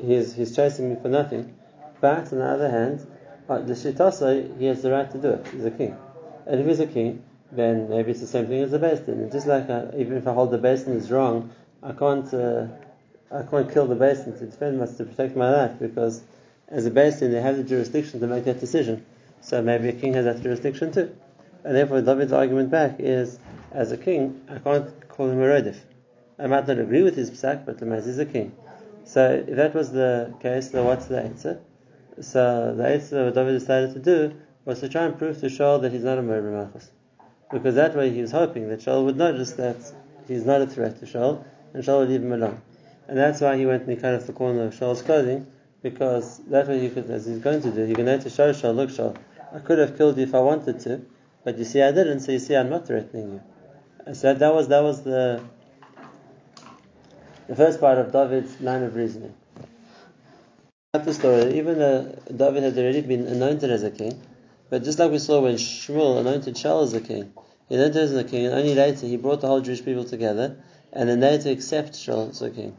he's 0.00 0.34
he's 0.34 0.54
chasing 0.54 0.90
me 0.90 1.00
for 1.00 1.08
nothing. 1.08 1.54
But 2.00 2.30
on 2.32 2.40
the 2.40 2.44
other 2.44 2.70
hand, 2.70 3.06
uh, 3.48 3.60
the 3.60 3.72
shitasa 3.72 4.58
he 4.58 4.66
has 4.66 4.82
the 4.82 4.90
right 4.90 5.10
to 5.10 5.18
do 5.18 5.30
it. 5.30 5.46
He's 5.48 5.64
a 5.64 5.70
king, 5.70 5.96
and 6.46 6.60
if 6.60 6.66
he's 6.66 6.80
a 6.80 6.86
king, 6.86 7.22
then 7.52 7.88
maybe 7.88 8.10
it's 8.10 8.20
the 8.20 8.26
same 8.26 8.48
thing 8.48 8.60
as 8.60 8.70
the 8.70 8.78
Beis 8.78 9.04
Din. 9.06 9.20
And 9.20 9.32
just 9.32 9.46
like 9.46 9.70
I, 9.70 9.88
even 9.96 10.18
if 10.18 10.26
I 10.26 10.34
hold 10.34 10.50
the 10.50 10.58
Beis 10.58 10.84
Din 10.84 10.96
is 10.96 11.10
wrong, 11.10 11.50
I 11.82 11.92
can't 11.92 12.34
uh, 12.34 12.66
I 13.30 13.42
can't 13.42 13.72
kill 13.72 13.86
the 13.86 13.96
Beis 13.96 14.24
Din 14.24 14.38
to 14.38 14.46
defend 14.46 14.78
myself 14.78 14.98
to 14.98 15.04
protect 15.04 15.36
my 15.36 15.50
life 15.50 15.78
because 15.78 16.22
as 16.68 16.86
a 16.86 16.90
Beis 16.90 17.18
Din 17.18 17.32
they 17.32 17.40
have 17.40 17.56
the 17.56 17.64
jurisdiction 17.64 18.20
to 18.20 18.26
make 18.26 18.44
that 18.44 18.60
decision. 18.60 19.04
So 19.40 19.62
maybe 19.62 19.88
a 19.88 19.92
king 19.92 20.14
has 20.14 20.24
that 20.24 20.42
jurisdiction 20.42 20.92
too. 20.92 21.14
And 21.64 21.74
therefore 21.74 22.00
David's 22.02 22.32
argument 22.32 22.70
back 22.70 22.96
is 22.98 23.38
as 23.72 23.92
a 23.92 23.96
king, 23.96 24.42
I 24.48 24.58
can't 24.58 25.08
call 25.08 25.28
him 25.28 25.40
a 25.40 25.44
rodif. 25.44 25.76
I 26.38 26.46
might 26.46 26.66
not 26.66 26.78
agree 26.78 27.02
with 27.02 27.16
his 27.16 27.30
psak, 27.30 27.64
but 27.64 27.78
the 27.78 27.92
is 27.94 28.18
a 28.18 28.26
king. 28.26 28.52
So 29.04 29.44
if 29.46 29.56
that 29.56 29.74
was 29.74 29.92
the 29.92 30.34
case, 30.40 30.68
then 30.68 30.84
what's 30.84 31.06
the 31.06 31.20
answer? 31.20 31.60
So 32.20 32.74
the 32.76 32.86
answer 32.86 33.24
that 33.24 33.34
David 33.34 33.58
decided 33.58 33.92
to 33.94 34.00
do 34.00 34.34
was 34.64 34.80
to 34.80 34.88
try 34.88 35.04
and 35.04 35.18
prove 35.18 35.40
to 35.40 35.46
Shaul 35.46 35.80
that 35.82 35.92
he's 35.92 36.04
not 36.04 36.18
a 36.18 36.22
murderer. 36.22 36.70
Because 37.50 37.74
that 37.74 37.94
way 37.94 38.10
he 38.10 38.20
was 38.20 38.32
hoping 38.32 38.68
that 38.68 38.80
Shaul 38.80 39.04
would 39.04 39.16
notice 39.16 39.52
that 39.52 39.76
he's 40.26 40.44
not 40.44 40.62
a 40.62 40.66
threat 40.66 40.98
to 41.00 41.06
Shaul, 41.06 41.44
and 41.72 41.84
Shaul 41.84 42.00
would 42.00 42.08
leave 42.08 42.22
him 42.22 42.32
alone. 42.32 42.60
And 43.06 43.18
that's 43.18 43.40
why 43.40 43.56
he 43.56 43.66
went 43.66 43.82
and 43.82 43.90
he 43.90 43.96
cut 43.96 44.14
off 44.14 44.26
the 44.26 44.32
corner 44.32 44.64
of 44.64 44.74
Shaul's 44.74 45.02
clothing, 45.02 45.46
because 45.82 46.38
that 46.46 46.66
way 46.66 46.80
he 46.80 46.88
could, 46.88 47.10
as 47.10 47.26
he's 47.26 47.38
going 47.38 47.60
to 47.62 47.70
do, 47.70 47.84
he 47.84 47.94
can 47.94 48.06
know 48.06 48.18
to 48.18 48.30
show 48.30 48.52
Shaul, 48.52 48.74
look 48.74 48.90
Shaul, 48.90 49.16
I 49.52 49.58
could 49.58 49.78
have 49.78 49.96
killed 49.96 50.16
you 50.16 50.24
if 50.24 50.34
I 50.34 50.40
wanted 50.40 50.80
to, 50.80 51.02
but 51.44 51.58
you 51.58 51.64
see 51.64 51.82
I 51.82 51.92
didn't, 51.92 52.20
so 52.20 52.32
you 52.32 52.38
see 52.38 52.56
I'm 52.56 52.70
not 52.70 52.86
threatening 52.86 53.34
you. 53.34 53.42
And 54.06 54.16
so 54.16 54.32
that 54.34 54.54
was 54.54 54.68
that 54.68 54.82
was 54.82 55.02
the 55.02 55.42
the 57.46 57.56
first 57.56 57.78
part 57.80 57.98
of 57.98 58.10
David's 58.10 58.60
line 58.60 58.82
of 58.82 58.96
reasoning. 58.96 59.34
At 60.94 61.04
the 61.04 61.12
story, 61.12 61.58
even 61.58 61.78
though 61.78 62.16
David 62.34 62.62
had 62.62 62.78
already 62.78 63.02
been 63.02 63.26
anointed 63.26 63.70
as 63.70 63.82
a 63.82 63.90
king, 63.90 64.20
but 64.70 64.82
just 64.82 64.98
like 64.98 65.10
we 65.10 65.18
saw 65.18 65.40
when 65.40 65.56
Shmuel 65.56 66.20
anointed 66.20 66.54
Shaul 66.54 66.84
as 66.84 66.94
a 66.94 67.00
king, 67.00 67.32
he 67.68 67.74
anointed 67.74 67.96
as 67.96 68.14
a 68.14 68.24
king, 68.24 68.46
and 68.46 68.54
only 68.54 68.74
later 68.74 69.06
he 69.06 69.16
brought 69.16 69.40
the 69.40 69.46
whole 69.46 69.60
Jewish 69.60 69.84
people 69.84 70.04
together, 70.04 70.56
and 70.92 71.08
then 71.08 71.40
to 71.40 71.50
accept 71.50 71.92
Shaul 71.92 72.30
as 72.30 72.42
a 72.42 72.50
king. 72.50 72.76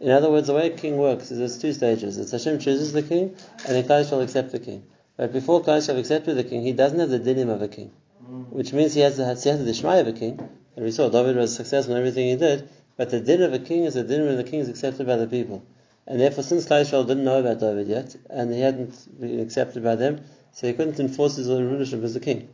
In 0.00 0.10
other 0.10 0.30
words, 0.30 0.48
the 0.48 0.54
way 0.54 0.66
a 0.66 0.76
king 0.76 0.96
works 0.98 1.30
is 1.30 1.38
there's 1.38 1.58
two 1.58 1.72
stages. 1.72 2.18
It's 2.18 2.32
Hashem 2.32 2.58
chooses 2.58 2.92
the 2.92 3.02
king, 3.02 3.36
and 3.66 3.76
then 3.76 3.84
Klal 3.84 4.08
shall 4.08 4.20
accept 4.20 4.50
the 4.52 4.58
king. 4.58 4.84
But 5.16 5.32
before 5.32 5.62
Klal 5.62 5.84
shall 5.84 5.96
accept 5.96 6.26
the 6.26 6.44
king, 6.44 6.62
he 6.62 6.72
doesn't 6.72 6.98
have 6.98 7.10
the 7.10 7.20
dinim 7.20 7.48
of 7.48 7.62
a 7.62 7.68
king, 7.68 7.92
mm. 8.28 8.48
which 8.50 8.72
means 8.72 8.94
he 8.94 9.00
has 9.02 9.16
the, 9.16 9.24
he 9.24 9.48
has 9.48 9.64
the 9.64 9.70
Shmai 9.70 10.00
of 10.00 10.08
a 10.08 10.12
king, 10.12 10.40
and 10.74 10.84
we 10.84 10.90
saw 10.90 11.08
David 11.08 11.36
was 11.36 11.54
successful 11.54 11.94
in 11.94 12.00
everything 12.00 12.26
he 12.26 12.36
did, 12.36 12.68
but 12.96 13.10
the 13.10 13.20
din 13.20 13.42
of 13.42 13.52
a 13.52 13.60
king 13.60 13.84
is 13.84 13.94
the 13.94 14.02
din 14.02 14.26
when 14.26 14.36
the 14.36 14.44
king 14.44 14.60
is 14.60 14.68
accepted 14.68 15.06
by 15.06 15.16
the 15.16 15.28
people. 15.28 15.62
And 16.06 16.20
therefore, 16.20 16.42
since 16.42 16.66
Klal 16.66 17.06
didn't 17.06 17.24
know 17.24 17.38
about 17.38 17.60
David 17.60 17.86
yet, 17.86 18.16
and 18.28 18.52
he 18.52 18.60
hadn't 18.60 19.20
been 19.20 19.38
accepted 19.38 19.84
by 19.84 19.94
them, 19.94 20.22
so 20.52 20.66
he 20.66 20.72
couldn't 20.72 21.00
enforce 21.00 21.36
his 21.36 21.48
own 21.48 21.70
rulership 21.70 22.02
as 22.02 22.16
a 22.16 22.20
king. 22.20 22.48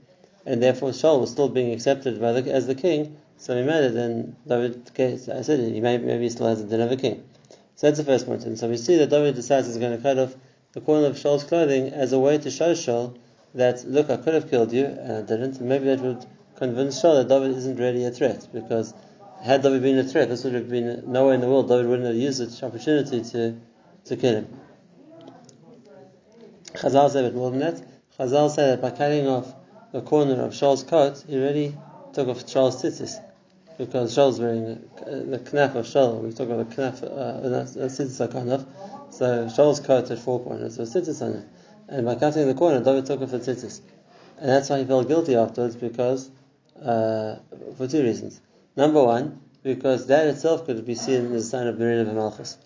And 0.47 0.63
therefore, 0.63 0.91
Shaul 0.91 1.21
was 1.21 1.31
still 1.31 1.49
being 1.49 1.73
accepted 1.73 2.21
by 2.21 2.33
the, 2.33 2.53
as 2.53 2.67
the 2.67 2.75
king, 2.75 3.17
so 3.39 3.57
he 3.57 3.63
made 3.63 3.85
it, 3.85 3.97
and 3.97 4.37
David, 4.47 4.91
I 4.99 5.43
said 5.43 5.61
he 5.61 5.81
may, 5.81 5.99
maybe 5.99 6.25
he 6.25 6.31
still 6.31 6.47
has 6.47 6.63
the 6.63 6.69
din 6.69 6.83
of 6.83 6.93
a 6.93 6.97
king. 6.97 7.25
So 7.81 7.87
that's 7.87 7.97
the 7.97 8.05
first 8.05 8.27
point. 8.27 8.45
And 8.45 8.59
so 8.59 8.69
we 8.69 8.77
see 8.77 8.97
that 8.97 9.09
David 9.09 9.37
decides 9.37 9.67
he's 9.67 9.79
going 9.79 9.97
to 9.97 10.03
cut 10.03 10.19
off 10.19 10.35
the 10.73 10.83
corner 10.83 11.07
of 11.07 11.17
Shaul's 11.17 11.45
clothing 11.45 11.95
as 11.95 12.13
a 12.13 12.19
way 12.19 12.37
to 12.37 12.51
show 12.51 12.73
Shaul 12.73 13.17
that, 13.55 13.89
look, 13.89 14.11
I 14.11 14.19
could 14.19 14.35
have 14.35 14.51
killed 14.51 14.71
you, 14.71 14.85
and 14.85 15.11
I 15.11 15.23
didn't, 15.23 15.61
and 15.61 15.67
maybe 15.67 15.87
that 15.87 16.01
would 16.01 16.27
convince 16.57 17.03
Shaul 17.03 17.17
that 17.17 17.29
David 17.29 17.57
isn't 17.57 17.79
really 17.79 18.05
a 18.05 18.11
threat 18.11 18.47
because 18.53 18.93
had 19.43 19.63
David 19.63 19.81
been 19.81 19.99
a 19.99 20.05
threat, 20.05 20.29
this 20.29 20.45
would 20.45 20.53
have 20.53 20.69
been 20.69 21.11
nowhere 21.11 21.33
in 21.33 21.41
the 21.41 21.49
world. 21.49 21.69
David 21.69 21.87
wouldn't 21.87 22.07
have 22.07 22.17
used 22.17 22.39
this 22.39 22.63
opportunity 22.63 23.23
to, 23.31 23.59
to 24.05 24.17
kill 24.19 24.35
him. 24.35 24.61
Chazal 26.75 27.11
say 27.11 27.21
a 27.21 27.31
bit 27.31 27.35
more 27.35 27.51
than 27.51 27.61
that. 27.61 27.83
Chazal 28.19 28.55
say 28.55 28.67
that 28.67 28.83
by 28.83 28.91
cutting 28.91 29.27
off 29.27 29.55
the 29.93 30.03
corner 30.03 30.43
of 30.43 30.53
Shaul's 30.53 30.83
coat, 30.83 31.25
he 31.27 31.43
really 31.43 31.75
took 32.13 32.29
off 32.29 32.45
Shaul's 32.45 32.83
tzitzis. 32.83 33.25
Because 33.81 34.15
Shaul's 34.15 34.39
wearing 34.39 34.79
the 35.07 35.39
knaf 35.39 35.75
of 35.75 35.87
Shaul. 35.87 36.21
We 36.21 36.33
talk 36.33 36.51
about 36.51 36.69
the 36.69 36.77
knaf, 36.77 37.03
uh, 37.03 38.29
kind 38.29 38.53
of. 38.53 38.67
So 39.09 39.47
Shaul's 39.47 39.81
coat 39.81 40.09
had 40.09 40.19
four 40.19 40.39
corners, 40.39 40.77
so 40.77 40.83
tzitzis 40.83 41.23
on 41.23 41.33
it. 41.37 41.49
And 41.89 42.05
by 42.05 42.17
cutting 42.17 42.47
the 42.47 42.53
corner, 42.53 42.85
David 42.85 43.07
took 43.07 43.23
off 43.23 43.31
the 43.31 43.39
tzitzis. 43.39 43.81
And 44.37 44.51
that's 44.51 44.69
why 44.69 44.81
he 44.81 44.85
felt 44.85 45.09
guilty 45.09 45.35
afterwards 45.35 45.77
because 45.77 46.31
uh, 46.85 47.37
for 47.79 47.89
two 47.89 48.03
reasons. 48.03 48.43
Number 48.77 49.03
one, 49.03 49.41
because 49.63 50.09
that 50.09 50.27
itself 50.27 50.67
could 50.67 50.85
be 50.85 50.95
seen 50.95 51.33
as 51.33 51.47
a 51.47 51.49
sign 51.49 51.67
of 51.67 51.77
Merid 51.77 52.07
of 52.07 52.15
Malchus. 52.15 52.59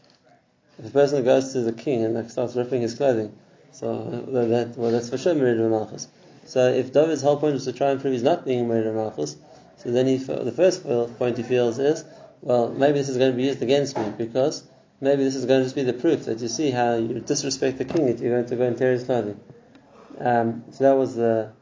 If 0.81 0.87
a 0.87 0.91
person 0.91 1.25
goes 1.25 1.53
to 1.53 1.61
the 1.61 1.73
king 1.73 2.05
and 2.05 2.15
like, 2.15 2.29
starts 2.29 2.57
ripping 2.57 2.83
his 2.83 2.97
clothing, 2.97 3.33
so 3.71 4.25
that 4.33 4.77
well, 4.77 4.91
that's 4.91 5.11
for 5.11 5.19
sure 5.19 5.31
of 5.31 5.71
Malchus. 5.71 6.09
So 6.45 6.73
if 6.73 6.93
David's 6.93 7.23
whole 7.23 7.37
point 7.37 7.55
was 7.55 7.67
to 7.67 7.73
try 7.73 7.91
and 7.91 8.01
prove 8.01 8.15
he's 8.15 8.25
not 8.25 8.45
being 8.45 8.67
Merid 8.67 8.93
Malchus, 8.93 9.37
so 9.85 9.91
then 9.91 10.07
he, 10.07 10.17
the 10.17 10.53
first 10.53 10.85
point 11.19 11.37
he 11.37 11.43
feels 11.43 11.79
is, 11.79 12.05
well, 12.41 12.71
maybe 12.71 12.99
this 12.99 13.11
is 13.11 13.19
going 13.19 13.33
to 13.33 13.37
be 13.37 13.45
used 13.45 13.63
against 13.63 13.97
me 13.99 14.13
because 14.17 14.67
maybe 15.01 15.23
this 15.23 15.35
is 15.35 15.45
going 15.45 15.61
to 15.61 15.65
just 15.65 15.77
be 15.77 15.83
the 15.83 15.93
proof 15.93 16.25
that 16.25 16.41
you 16.41 16.49
see 16.49 16.71
how 16.71 16.95
you 16.95 17.21
disrespect 17.21 17.77
the 17.79 17.85
king 17.85 18.09
if 18.09 18.21
you're 18.21 18.33
going 18.33 18.47
to 18.47 18.57
go 18.57 18.65
and 18.65 18.79
tear 18.79 18.93
his 18.93 19.05
clothing. 19.05 19.39
Um, 20.19 20.65
so 20.71 20.85
that 20.85 20.97
was 20.97 21.15
the 21.15 21.53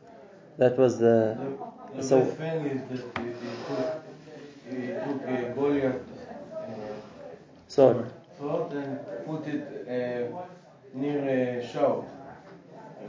that 0.59 0.79
was 0.79 0.99
the. 0.99 1.37
The, 1.95 1.97
the 1.97 2.03
so, 2.03 2.25
thing 2.25 2.67
is 2.67 2.81
that 2.89 3.19
he, 3.19 3.29
he 3.29 3.51
took, 3.67 4.05
he 4.71 4.87
took 4.87 5.23
a 5.29 5.53
Goliath 5.55 6.03
uh, 6.57 6.69
sword. 7.67 8.13
sword 8.39 8.73
and 8.73 9.27
put 9.27 9.47
it 9.47 9.89
uh, 9.89 10.97
near 10.97 11.19
a 11.19 11.67
Shaul. 11.67 12.05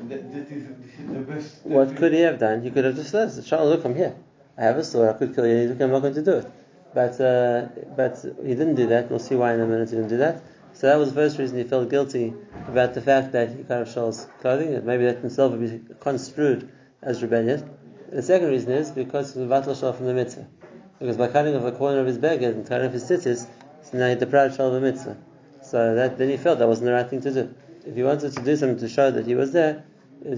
That, 0.10 0.34
that 0.34 0.52
is, 0.52 0.68
this 0.80 1.00
is 1.00 1.08
the 1.08 1.20
best. 1.20 1.66
What 1.66 1.96
could 1.96 2.14
he 2.14 2.22
have 2.22 2.40
done? 2.40 2.64
He 2.64 2.72
could 2.72 2.86
have 2.86 2.96
just 2.96 3.12
said, 3.12 3.30
Shaul, 3.30 3.70
look, 3.70 3.86
I'm 3.86 3.96
here. 3.96 4.16
I 4.58 4.64
have 4.64 4.78
a 4.78 4.84
sword, 4.84 5.16
I 5.16 5.18
could 5.18 5.36
kill 5.36 5.48
you, 5.48 5.72
I'm 5.80 5.92
not 5.92 6.02
going 6.02 6.14
to 6.14 6.22
do 6.22 6.34
it. 6.34 6.52
But 6.94 7.20
uh, 7.20 7.70
but 7.98 8.24
he 8.44 8.50
didn't 8.50 8.76
do 8.76 8.88
that. 8.88 9.10
We'll 9.10 9.20
see 9.20 9.36
why 9.36 9.54
in 9.54 9.62
a 9.62 9.66
minute 9.66 9.90
he 9.90 9.96
didn't 9.96 10.10
do 10.10 10.18
that. 10.18 10.44
So 10.74 10.88
that 10.88 10.98
was 10.98 11.10
the 11.10 11.16
first 11.16 11.40
reason 11.40 11.58
he 11.58 11.64
felt 11.64 11.90
guilty 11.90 12.34
about 12.68 12.94
the 12.94 13.02
fact 13.02 13.32
that 13.32 13.50
he 13.50 13.64
cut 13.64 13.82
off 13.82 13.94
Shaul's 13.94 14.28
clothing. 14.42 14.74
That 14.74 14.86
maybe 14.86 15.06
that 15.06 15.18
himself 15.18 15.54
would 15.54 15.62
be 15.62 15.96
construed 16.00 16.72
as 17.02 17.22
rebellion. 17.22 17.70
The 18.12 18.22
second 18.22 18.50
reason 18.50 18.72
is 18.74 18.92
because 18.92 19.34
he 19.34 19.40
Vatal 19.42 19.80
Shal 19.80 19.94
from 19.94 20.06
the 20.06 20.14
mitzvah. 20.14 20.48
Because 21.00 21.18
by 21.18 21.30
cutting 21.30 21.56
off 21.56 21.64
a 21.64 21.72
corner 21.72 22.00
of 22.00 22.06
his 22.06 22.20
beggar 22.20 22.50
and 22.50 22.68
cutting 22.68 22.88
off 22.88 22.94
his 22.94 23.04
tzitzis, 23.06 23.48
so 23.82 23.98
now 23.98 24.10
he 24.10 24.16
deprived 24.16 24.56
Shal 24.56 24.68
of 24.68 24.76
a 24.76 24.82
mitzvah. 24.82 25.18
So 25.64 25.96
that 25.96 26.20
then 26.20 26.30
he 26.30 26.38
felt 26.38 26.60
that 26.60 26.68
wasn't 26.68 26.86
the 26.86 26.94
right 26.94 27.10
thing 27.10 27.22
to 27.22 27.34
do. 27.34 27.56
If 27.86 27.96
he 27.96 28.04
wanted 28.04 28.34
to 28.34 28.44
do 28.44 28.56
something 28.56 28.80
to 28.80 28.88
show 28.88 29.10
that 29.10 29.26
he 29.26 29.34
was 29.34 29.52
there, 29.52 29.84
it, 30.24 30.38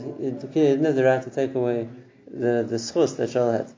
he 0.54 0.62
didn't 0.62 0.86
have 0.86 0.96
the 0.96 1.04
right 1.04 1.22
to 1.22 1.30
take 1.30 1.54
away 1.54 1.90
the, 2.32 2.66
the 2.68 2.78
schus 2.78 3.18
that 3.18 3.30
Shal 3.30 3.52
had. 3.52 3.72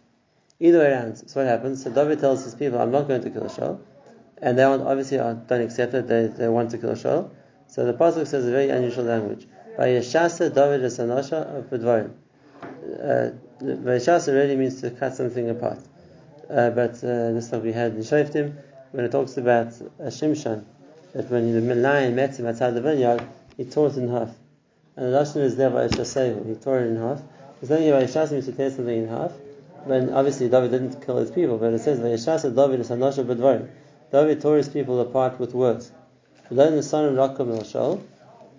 Either 0.59 0.79
way 0.79 0.91
around, 0.91 1.17
so 1.17 1.39
what 1.39 1.47
happens? 1.47 1.83
So 1.83 1.91
David 1.91 2.19
tells 2.19 2.43
his 2.43 2.55
people, 2.55 2.79
I'm 2.79 2.91
not 2.91 3.07
going 3.07 3.21
to 3.21 3.29
kill 3.29 3.47
Shal. 3.49 3.79
And 4.41 4.57
they 4.57 4.63
obviously 4.63 5.17
don't 5.17 5.51
accept 5.51 5.93
it, 5.93 6.07
they, 6.07 6.27
they 6.27 6.47
want 6.47 6.71
to 6.71 6.77
kill 6.77 6.95
Shal. 6.95 7.31
So 7.67 7.85
the 7.85 7.93
Pasuk 7.93 8.27
says 8.27 8.45
a 8.45 8.51
very 8.51 8.69
unusual 8.69 9.05
language. 9.05 9.47
By 9.77 9.89
Yeshasa 9.89 10.53
David 10.53 10.81
Esanasha 10.81 11.57
of 11.57 11.69
Bedvarim 11.69 12.13
uh, 12.87 13.31
Vaishasa 13.61 14.33
really 14.33 14.55
means 14.55 14.81
to 14.81 14.91
cut 14.91 15.15
something 15.15 15.49
apart. 15.49 15.79
Uh, 16.49 16.69
but 16.69 16.95
uh, 17.03 17.33
this 17.33 17.49
time 17.49 17.63
we 17.63 17.73
had 17.73 17.93
in 17.93 17.99
Shoftim 17.99 18.55
when 18.91 19.05
it 19.05 19.11
talks 19.11 19.37
about 19.37 19.67
a 19.99 20.07
Shimshon, 20.07 20.63
that 21.13 21.29
when 21.29 21.67
the 21.67 21.75
lion 21.75 22.15
met 22.15 22.37
him 22.37 22.47
outside 22.47 22.71
the 22.71 22.81
vineyard, 22.81 23.27
he 23.57 23.65
tore 23.65 23.87
it 23.87 23.97
in 23.97 24.09
half. 24.09 24.29
And 24.95 25.13
the 25.13 25.17
Lashon 25.17 25.41
is 25.41 25.55
there 25.55 25.69
by 25.69 25.87
Shasehu, 25.87 26.47
he 26.47 26.55
tore 26.55 26.79
it 26.79 26.87
in 26.87 26.97
half. 26.97 27.21
Because 27.55 27.69
then 27.69 27.81
Vaishasa 27.81 28.31
means 28.31 28.45
to 28.45 28.51
tear 28.53 28.69
something 28.69 29.03
in 29.03 29.07
half. 29.09 29.33
When 29.87 30.13
obviously 30.13 30.49
David 30.49 30.71
didn't 30.71 31.05
kill 31.05 31.17
his 31.17 31.31
people, 31.31 31.57
but 31.57 31.73
it 31.73 31.79
says 31.79 31.99
Vayishasa 31.99 32.55
David 32.55 32.81
is 32.81 32.89
Hanasha 32.89 33.25
B'dvarim. 33.25 33.69
David 34.11 34.41
tore 34.41 34.57
his 34.57 34.69
people 34.69 34.99
apart 34.99 35.39
with 35.39 35.53
words. 35.53 35.91
Then 36.51 36.75
the 36.75 36.83
son 36.83 37.05
of 37.05 37.13
Rakam 37.13 37.51
el 37.51 37.61
Shaul, 37.61 38.01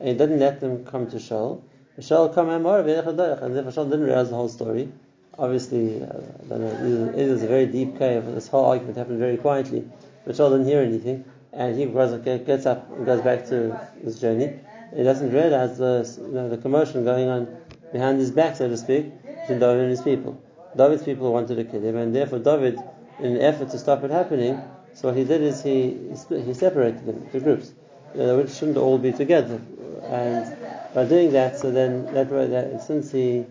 and 0.00 0.08
he 0.08 0.14
didn't 0.14 0.38
let 0.40 0.60
them 0.60 0.84
come 0.84 1.08
to 1.10 1.16
Shaul. 1.16 1.60
Shaul 1.98 2.32
come 2.34 2.48
Amar 2.48 2.80
and 2.80 2.88
therefore 2.88 3.12
Shaul 3.12 3.90
didn't 3.90 4.04
realize 4.04 4.30
the 4.30 4.36
whole 4.36 4.48
story. 4.48 4.90
Obviously, 5.38 6.02
uh, 6.02 6.20
it 6.50 7.18
is 7.18 7.42
a 7.42 7.46
very 7.46 7.66
deep 7.66 7.98
cave. 7.98 8.26
This 8.26 8.48
whole 8.48 8.64
argument 8.64 8.96
happened 8.96 9.18
very 9.18 9.36
quietly, 9.36 9.88
but 10.24 10.34
Shaul 10.34 10.50
didn't 10.50 10.66
hear 10.66 10.80
anything, 10.80 11.24
and 11.52 11.76
he 11.76 11.86
gets 11.86 12.66
up 12.66 12.90
and 12.90 13.06
goes 13.06 13.22
back 13.22 13.46
to 13.48 13.78
his 14.02 14.20
journey. 14.20 14.58
He 14.94 15.02
doesn't 15.02 15.32
realize 15.32 15.78
the 15.78 16.08
you 16.20 16.32
know, 16.32 16.48
the 16.48 16.58
commotion 16.58 17.04
going 17.04 17.28
on 17.28 17.56
behind 17.92 18.18
his 18.18 18.30
back, 18.30 18.56
so 18.56 18.68
to 18.68 18.76
speak, 18.76 19.12
between 19.22 19.58
David 19.58 19.80
and 19.82 19.90
his 19.90 20.02
people. 20.02 20.40
David's 20.76 21.02
people 21.02 21.32
wanted 21.32 21.56
to 21.56 21.64
kill 21.64 21.82
him, 21.82 21.96
and 21.96 22.14
therefore 22.14 22.38
David, 22.38 22.78
in 23.20 23.36
an 23.36 23.40
effort 23.40 23.70
to 23.70 23.78
stop 23.78 24.04
it 24.04 24.10
happening, 24.10 24.60
so 24.94 25.08
what 25.08 25.16
he 25.16 25.24
did 25.24 25.42
is 25.42 25.62
he 25.62 25.96
he 26.28 26.54
separated 26.54 27.06
them 27.06 27.22
into 27.22 27.40
groups, 27.40 27.72
uh, 28.18 28.34
which 28.36 28.50
shouldn't 28.50 28.76
all 28.76 28.98
be 28.98 29.12
together. 29.12 29.60
And 30.06 30.56
by 30.94 31.04
doing 31.04 31.32
that, 31.32 31.58
so 31.58 31.70
then 31.70 32.12
that 32.14 32.30
way, 32.30 32.46
that 32.46 32.82
since 32.82 33.12
he 33.12 33.46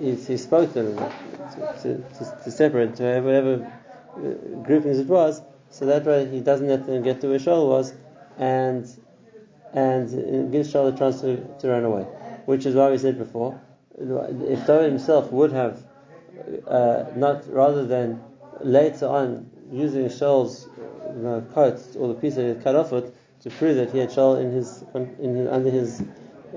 he, 0.00 0.14
he 0.14 0.36
spoke 0.36 0.72
to 0.72 0.82
them 0.82 1.12
to, 1.82 1.96
to, 1.96 2.42
to 2.44 2.50
separate 2.50 2.96
to 2.96 3.20
whatever 3.20 3.72
uh, 4.16 4.62
groupings 4.62 4.98
it 4.98 5.06
was, 5.06 5.42
so 5.70 5.86
that 5.86 6.04
way 6.04 6.26
he 6.26 6.40
doesn't 6.40 6.68
let 6.68 6.86
them 6.86 7.02
get 7.02 7.20
to 7.20 7.28
where 7.28 7.38
Shaul 7.38 7.68
was, 7.68 7.92
and 8.38 8.88
and 9.72 10.52
gives 10.52 10.72
Shaul 10.72 10.94
a 10.94 10.98
chance 10.98 11.20
to, 11.20 11.36
to 11.60 11.68
run 11.68 11.84
away, 11.84 12.02
which 12.46 12.64
is 12.66 12.74
why 12.74 12.90
we 12.90 12.98
said 12.98 13.18
before, 13.18 13.60
if 13.98 14.66
David 14.66 14.90
himself 14.90 15.30
would 15.30 15.52
have 15.52 15.83
uh, 16.66 17.04
not 17.16 17.50
rather 17.52 17.86
than 17.86 18.22
later 18.60 19.06
on 19.06 19.50
using 19.70 20.06
Shaul's 20.06 20.68
you 21.14 21.22
know, 21.22 21.40
coat 21.52 21.80
or 21.98 22.08
the 22.08 22.14
piece 22.14 22.36
that 22.36 22.42
he 22.42 22.48
had 22.48 22.64
cut 22.64 22.76
off 22.76 22.92
it 22.92 23.14
to 23.40 23.50
prove 23.50 23.76
that 23.76 23.90
he 23.92 23.98
had 23.98 24.10
Shaul 24.10 24.40
in 24.40 24.52
his, 24.52 24.84
in 24.94 25.36
his 25.36 25.48
under 25.48 25.70
his 25.70 26.02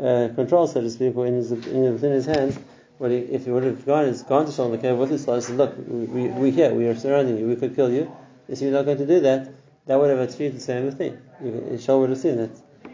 uh, 0.01 0.29
control, 0.35 0.67
so 0.67 0.81
to 0.81 0.89
speak, 0.89 1.15
or 1.15 1.27
in 1.27 1.35
his, 1.35 1.51
in, 1.51 1.91
within 1.93 2.11
his 2.11 2.25
hands. 2.25 2.57
But 2.99 3.11
he, 3.11 3.17
if 3.17 3.45
he 3.45 3.51
would 3.51 3.63
have 3.63 3.85
gone, 3.85 4.05
gone 4.27 4.45
to 4.45 4.51
Shaul 4.51 4.67
in 4.67 4.71
the 4.71 4.77
cave 4.77 4.97
with 4.97 5.09
his 5.09 5.27
and 5.27 5.43
said, 5.43 5.57
"Look, 5.57 5.75
we, 5.87 6.27
we 6.27 6.51
here, 6.51 6.73
we 6.73 6.87
are 6.87 6.95
surrounding 6.95 7.37
you, 7.37 7.47
we 7.47 7.55
could 7.55 7.75
kill 7.75 7.91
you." 7.91 8.11
If 8.47 8.61
you're 8.61 8.71
not 8.71 8.85
going 8.85 8.97
to 8.97 9.05
do 9.05 9.19
that, 9.21 9.51
that 9.85 9.99
would 9.99 10.09
have 10.09 10.19
achieved 10.19 10.55
the 10.55 10.61
same 10.61 10.89
thing. 10.91 11.17
Shaul 11.41 11.99
would 11.99 12.09
have 12.09 12.19
seen 12.19 12.37
that 12.37 12.51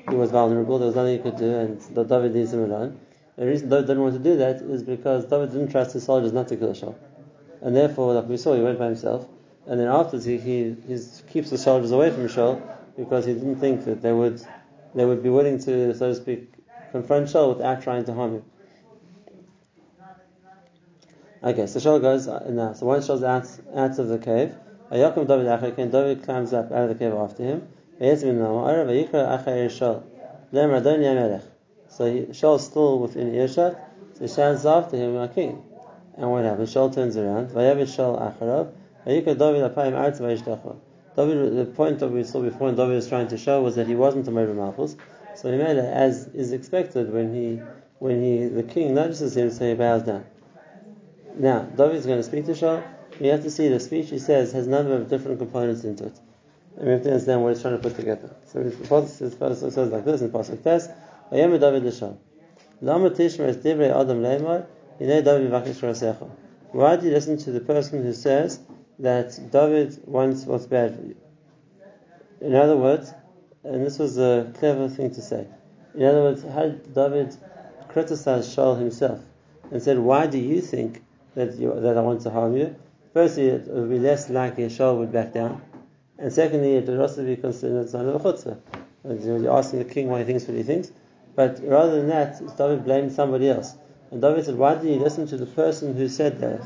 he 0.09 0.15
was 0.15 0.31
vulnerable, 0.31 0.79
there 0.79 0.87
was 0.87 0.95
nothing 0.95 1.17
he 1.17 1.23
could 1.23 1.37
do, 1.37 1.53
and 1.53 2.09
David 2.09 2.33
needs 2.33 2.53
him 2.53 2.63
alone. 2.63 2.99
The 3.35 3.45
reason 3.47 3.69
David 3.69 3.87
didn't 3.87 4.03
want 4.03 4.13
to 4.13 4.19
do 4.19 4.37
that 4.37 4.57
is 4.57 4.83
because 4.83 5.25
David 5.25 5.51
didn't 5.51 5.71
trust 5.71 5.93
his 5.93 6.03
soldiers 6.03 6.33
not 6.33 6.47
to 6.49 6.55
kill 6.55 6.73
Shaul. 6.73 6.95
And 7.61 7.75
therefore, 7.75 8.13
like 8.13 8.27
we 8.27 8.37
saw, 8.37 8.53
he 8.53 8.61
went 8.61 8.77
by 8.77 8.87
himself. 8.87 9.27
And 9.65 9.79
then 9.79 9.87
afterwards, 9.87 10.25
he, 10.25 10.37
he, 10.37 10.75
he 10.87 10.99
keeps 11.31 11.49
the 11.49 11.57
soldiers 11.57 11.91
away 11.91 12.11
from 12.11 12.27
Shaul 12.27 12.61
because 12.97 13.25
he 13.25 13.33
didn't 13.33 13.55
think 13.55 13.85
that 13.85 14.01
they 14.01 14.11
would 14.11 14.41
they 14.93 15.05
would 15.05 15.23
be 15.23 15.29
willing 15.29 15.57
to, 15.59 15.95
so 15.95 16.09
to 16.09 16.15
speak, 16.15 16.53
confront 16.91 17.27
Shaul 17.27 17.55
without 17.55 17.81
trying 17.81 18.05
to 18.05 18.13
harm 18.13 18.35
him. 18.35 18.43
Okay, 21.43 21.65
so 21.65 21.79
Shaul 21.79 21.99
goes 21.99 22.27
uh, 22.27 22.47
now. 22.49 22.73
So 22.73 22.85
once 22.85 23.07
Shaul's 23.07 23.23
out, 23.23 23.47
out 23.75 23.97
of 23.97 24.07
the 24.07 24.19
cave, 24.19 24.53
Ayakum 24.91 25.27
David 25.27 25.47
Achaken, 25.47 25.91
David 25.91 26.23
climbs 26.23 26.53
up 26.53 26.71
out 26.71 26.83
of 26.83 26.89
the 26.89 26.95
cave 26.95 27.13
after 27.13 27.43
him. 27.43 27.67
So 31.95 32.11
he, 32.11 32.21
Shaul's 32.31 32.65
still 32.65 32.99
within 32.99 33.35
earshot, 33.35 33.77
so 34.17 34.27
shouts 34.27 34.65
after 34.65 34.97
him, 34.97 35.15
my 35.15 35.27
king. 35.27 35.63
And 36.17 36.31
what 36.31 36.43
happens? 36.43 36.73
Shaul 36.73 36.93
turns 36.93 37.17
around, 37.17 37.49
Vayavid 37.49 37.87
Shaul 37.87 38.19
Acharav, 38.19 38.71
Vayikra 39.05 39.37
David 39.37 39.71
Apayim 39.71 39.93
Artz 39.93 40.19
Vayishtacha. 40.19 40.75
David, 41.15 41.55
the 41.55 41.65
point 41.65 41.99
that 41.99 42.07
we 42.09 42.23
saw 42.23 42.41
before 42.41 42.69
and 42.69 42.77
David 42.77 42.95
was 42.95 43.07
trying 43.07 43.27
to 43.27 43.37
show 43.37 43.61
was 43.61 43.75
that 43.75 43.87
he 43.87 43.95
wasn't 43.95 44.27
a 44.27 44.31
Murder 44.31 44.53
Malchus. 44.53 44.95
So 45.35 45.51
he 45.51 45.57
made 45.57 45.77
it 45.77 45.85
as 45.85 46.27
is 46.27 46.51
expected 46.51 47.11
when 47.13 47.33
he, 47.33 47.61
when 47.99 48.23
he, 48.23 48.47
the 48.47 48.63
king 48.63 48.95
notices 48.95 49.37
him, 49.37 49.51
so 49.51 49.67
he 49.67 49.75
bows 49.75 50.03
down. 50.03 50.25
Now, 51.35 51.61
David 51.61 51.97
is 51.97 52.05
going 52.05 52.19
to 52.19 52.23
speak 52.23 52.45
to 52.45 52.51
Shaul. 52.51 52.83
You 53.19 53.29
have 53.29 53.43
to 53.43 53.51
see 53.51 53.67
the 53.67 53.79
speech 53.79 54.09
he 54.09 54.19
says 54.19 54.51
has 54.53 54.65
a 54.65 54.69
number 54.69 54.95
of 54.95 55.09
different 55.09 55.37
components 55.39 55.83
into 55.83 56.05
it. 56.05 56.19
And 56.77 56.87
we 56.87 56.93
have 56.93 57.03
to 57.03 57.11
understand 57.11 57.43
what 57.43 57.53
he's 57.53 57.61
trying 57.61 57.77
to 57.77 57.81
put 57.81 57.95
together. 57.95 58.35
So 58.47 58.63
the 58.63 58.71
Pasuk 58.71 59.71
says 59.71 59.91
like 59.91 60.05
this 60.05 60.21
in 60.21 60.31
Pasuk 60.31 60.63
Tes, 60.63 60.89
Why 61.29 61.39
do 61.39 61.43
you 67.05 67.11
listen 67.11 67.37
to 67.37 67.51
the 67.51 67.59
person 67.65 68.03
who 68.03 68.13
says 68.13 68.59
that 68.99 69.39
David 69.51 69.99
wants 70.05 70.45
what's 70.45 70.65
bad 70.65 70.95
for 70.95 71.01
you? 71.05 71.15
In 72.41 72.53
other 72.55 72.77
words, 72.77 73.13
and 73.63 73.85
this 73.85 73.97
was 73.99 74.17
a 74.17 74.51
clever 74.59 74.89
thing 74.89 75.11
to 75.11 75.21
say. 75.21 75.47
In 75.95 76.03
other 76.03 76.21
words, 76.21 76.43
how 76.43 76.69
David 76.69 77.35
criticized 77.87 78.55
Shaul 78.55 78.77
himself 78.77 79.19
and 79.71 79.81
said, 79.81 79.97
"Why 79.99 80.27
do 80.27 80.37
you 80.37 80.61
think 80.61 81.03
that 81.35 81.55
you, 81.55 81.73
that 81.79 81.97
I 81.97 82.01
want 82.01 82.21
to 82.21 82.29
harm 82.29 82.57
you?" 82.57 82.75
Firstly, 83.13 83.47
it 83.47 83.67
would 83.67 83.89
be 83.89 83.99
less 83.99 84.29
likely 84.29 84.65
Shaul 84.65 84.97
would 84.99 85.11
back 85.11 85.33
down, 85.33 85.61
and 86.19 86.31
secondly, 86.33 86.75
it 86.75 86.87
would 86.87 86.99
also 86.99 87.23
be 87.23 87.37
considered 87.37 87.85
a 87.85 87.87
sign 87.87 88.07
of 88.07 88.15
a 88.15 88.19
chutzpah. 88.19 88.57
You're 89.03 89.51
asking 89.51 89.79
the 89.79 89.85
king 89.85 90.09
why 90.09 90.19
he 90.19 90.25
thinks 90.25 90.47
what 90.47 90.57
he 90.57 90.63
thinks. 90.63 90.91
But 91.35 91.59
rather 91.63 91.97
than 91.97 92.07
that, 92.09 92.57
David 92.57 92.85
blamed 92.85 93.11
somebody 93.11 93.49
else. 93.49 93.75
And 94.11 94.21
David 94.21 94.45
said, 94.45 94.55
Why 94.55 94.75
did 94.75 94.85
you 94.85 94.99
listen 94.99 95.25
to 95.27 95.37
the 95.37 95.45
person 95.45 95.95
who 95.95 96.07
said 96.07 96.39
that? 96.39 96.61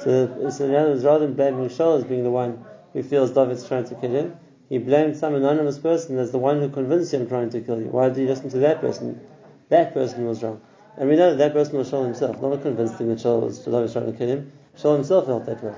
So, 0.00 0.50
so 0.50 0.64
in 0.66 0.74
other 0.74 0.90
words, 0.90 1.04
rather 1.04 1.26
than 1.26 1.34
blaming 1.34 1.68
Shaul 1.68 1.98
as 1.98 2.04
being 2.04 2.22
the 2.22 2.30
one 2.30 2.64
who 2.92 3.02
feels 3.02 3.30
David's 3.30 3.66
trying 3.66 3.84
to 3.84 3.94
kill 3.94 4.10
him, 4.10 4.36
he 4.68 4.78
blamed 4.78 5.16
some 5.16 5.34
anonymous 5.34 5.78
person 5.78 6.18
as 6.18 6.32
the 6.32 6.38
one 6.38 6.60
who 6.60 6.68
convinced 6.68 7.14
him 7.14 7.28
trying 7.28 7.50
to 7.50 7.60
kill 7.60 7.80
you. 7.80 7.86
Why 7.86 8.08
did 8.08 8.18
you 8.18 8.26
listen 8.26 8.50
to 8.50 8.58
that 8.58 8.80
person? 8.80 9.20
That 9.68 9.94
person 9.94 10.26
was 10.26 10.42
wrong. 10.42 10.60
And 10.98 11.08
we 11.08 11.16
know 11.16 11.30
that 11.30 11.38
that 11.38 11.52
person 11.54 11.78
was 11.78 11.90
Shaul 11.90 12.04
himself. 12.04 12.40
No 12.42 12.48
one 12.48 12.60
convinced 12.60 13.00
him 13.00 13.08
that 13.08 13.18
Shaul 13.18 13.42
was, 13.42 13.58
David 13.60 13.92
trying 13.92 14.12
to 14.12 14.18
kill 14.18 14.28
him. 14.28 14.52
Shaul 14.76 14.96
himself 14.96 15.26
felt 15.26 15.46
that 15.46 15.62
way. 15.62 15.74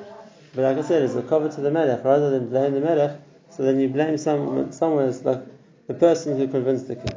But 0.54 0.62
like 0.62 0.78
I 0.78 0.82
said, 0.82 1.02
it's 1.02 1.14
a 1.14 1.22
cover 1.22 1.48
to 1.48 1.60
the 1.60 1.70
Melech. 1.70 2.04
Rather 2.04 2.30
than 2.30 2.48
blame 2.48 2.74
the 2.74 2.80
Melech, 2.80 3.20
so 3.50 3.62
then 3.62 3.78
you 3.78 3.88
blame 3.88 4.18
some, 4.18 4.72
someone 4.72 5.06
as 5.06 5.24
like 5.24 5.42
the 5.86 5.94
person 5.94 6.36
who 6.36 6.48
convinced 6.48 6.88
the 6.88 6.96
king. 6.96 7.14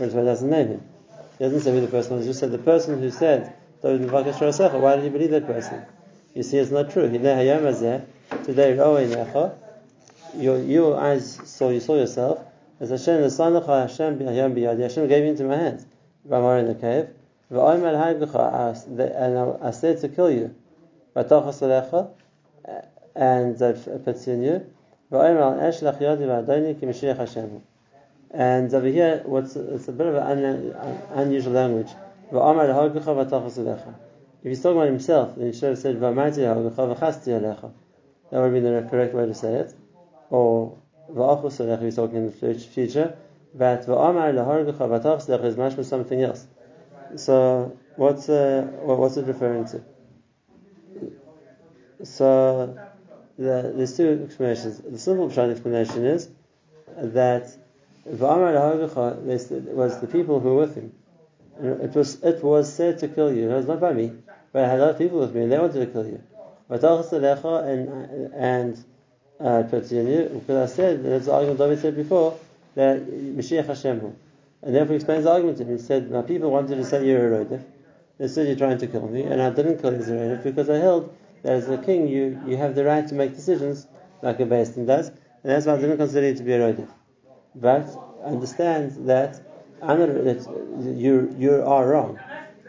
He 0.00 0.06
doesn't 0.06 0.50
name 0.50 0.68
him. 0.68 0.82
He 1.38 1.44
doesn't 1.44 1.60
say 1.60 1.72
who 1.72 1.80
the 1.80 1.86
person 1.86 2.16
was, 2.16 2.24
he 2.24 2.30
just 2.30 2.40
said 2.40 2.52
the 2.52 2.58
person 2.58 3.00
who 3.00 3.10
said, 3.10 3.54
why 3.82 4.96
did 4.96 5.04
you 5.04 5.10
believe 5.10 5.30
that 5.30 5.46
person? 5.46 5.82
You 6.34 6.42
see, 6.42 6.58
it's 6.58 6.70
not 6.70 6.90
true. 6.90 7.08
Today, 7.10 8.78
oh, 8.78 8.96
your, 10.36 10.58
your 10.58 11.00
eyes 11.00 11.40
saw, 11.44 11.70
you 11.70 11.80
saw 11.80 11.96
yourself, 11.96 12.40
as 12.78 12.90
Hashem, 12.90 13.22
Hashem 13.22 14.18
gave 14.18 15.24
you 15.24 15.30
into 15.30 15.44
my 15.44 15.56
hands. 15.56 15.86
Ramar 16.24 16.58
in 16.58 16.66
the 16.66 16.74
cave. 16.74 17.08
And 17.50 17.86
I 19.62 19.70
said 19.70 20.00
to 20.00 20.08
kill 20.08 20.30
you. 20.30 20.54
And 23.14 23.62
I 23.62 23.72
put 23.72 24.26
in 24.28 24.42
you. 24.42 24.66
And 28.30 28.72
over 28.72 28.86
here, 28.86 29.22
what's 29.24 29.56
it's 29.56 29.88
a 29.88 29.92
bit 29.92 30.06
of 30.06 30.14
an 30.14 30.74
unusual 31.14 31.52
language. 31.52 31.88
If 32.32 32.38
he's 34.42 34.62
talking 34.62 34.76
about 34.76 34.86
himself, 34.86 35.34
then 35.36 35.46
he 35.46 35.52
should 35.52 35.70
have 35.70 35.78
said 35.78 36.00
That 38.30 38.40
would 38.40 38.52
be 38.52 38.60
the 38.60 38.86
correct 38.88 39.14
way 39.14 39.26
to 39.26 39.34
say 39.34 39.54
it. 39.54 39.74
Or 40.30 40.78
if 41.08 41.80
he's 41.80 41.96
talking 41.96 42.16
in 42.18 42.26
the 42.26 42.54
future. 42.58 43.16
But 43.52 43.88
is 45.44 45.56
much 45.56 45.74
something 45.82 46.22
else. 46.22 46.46
So 47.16 47.76
what's 47.96 48.28
uh, 48.28 48.68
what's 48.82 49.16
it 49.16 49.26
referring 49.26 49.64
to? 49.66 49.82
So 52.04 52.78
the, 53.36 53.72
there's 53.74 53.96
two 53.96 54.22
explanations. 54.24 54.78
The 54.78 54.98
simple 54.98 55.28
explanation 55.50 56.04
is 56.04 56.28
that 56.96 57.50
was 58.04 60.00
the 60.00 60.06
people 60.10 60.40
who 60.40 60.54
were 60.54 60.60
with 60.60 60.74
him. 60.74 60.92
It 61.62 61.94
was 61.94 62.22
it 62.22 62.42
was 62.42 62.72
said 62.72 62.98
to 63.00 63.08
kill 63.08 63.32
you. 63.32 63.50
It 63.50 63.54
was 63.54 63.66
not 63.66 63.80
by 63.80 63.92
me, 63.92 64.12
but 64.52 64.64
I 64.64 64.68
had 64.68 64.80
other 64.80 64.98
people 64.98 65.20
with 65.20 65.34
me, 65.34 65.42
and 65.42 65.52
they 65.52 65.58
wanted 65.58 65.80
to 65.80 65.86
kill 65.86 66.06
you. 66.06 66.22
But 66.68 66.82
and 66.84 68.32
and 68.32 68.84
uh, 69.38 69.62
because 69.62 69.92
I 69.92 70.66
said 70.74 71.04
that's 71.04 71.26
the 71.26 71.32
argument 71.32 71.58
David 71.58 71.80
said 71.80 71.96
before 71.96 72.38
that 72.74 73.06
Mashiach 73.06 73.66
Hashem. 73.66 74.16
And 74.62 74.74
therefore 74.74 74.92
he 74.92 74.96
explains 74.96 75.24
the 75.24 75.32
argument 75.32 75.58
to 75.58 75.64
him. 75.64 75.76
He 75.76 75.82
said, 75.82 76.10
My 76.10 76.22
people 76.22 76.50
wanted 76.50 76.76
to 76.76 76.84
say 76.84 77.06
you're 77.06 77.34
a 77.34 77.44
Rodef. 77.44 77.62
They 78.18 78.28
said 78.28 78.46
you're 78.46 78.56
trying 78.56 78.78
to 78.78 78.86
kill 78.86 79.08
me, 79.08 79.22
and 79.22 79.40
I 79.40 79.50
didn't 79.50 79.78
kill 79.78 79.92
you 79.92 80.00
as 80.00 80.08
a 80.10 80.12
Rodef 80.12 80.42
because 80.42 80.68
I 80.68 80.76
held 80.76 81.14
that 81.42 81.54
as 81.54 81.68
a 81.68 81.78
king 81.78 82.06
you, 82.06 82.40
you 82.46 82.56
have 82.58 82.74
the 82.74 82.84
right 82.84 83.06
to 83.08 83.14
make 83.14 83.34
decisions 83.34 83.86
like 84.20 84.38
a 84.40 84.44
Beis 84.44 84.74
Din 84.74 84.84
does, 84.84 85.08
and 85.08 85.16
that's 85.44 85.64
why 85.64 85.74
I 85.74 85.80
didn't 85.80 85.96
consider 85.96 86.28
you 86.28 86.34
to 86.34 86.42
be 86.42 86.52
a 86.52 86.58
Rodef. 86.58 86.88
But 87.54 87.88
understand 88.24 89.08
that 89.08 89.40
you 89.82 91.34
you 91.38 91.62
are 91.64 91.88
wrong. 91.88 92.18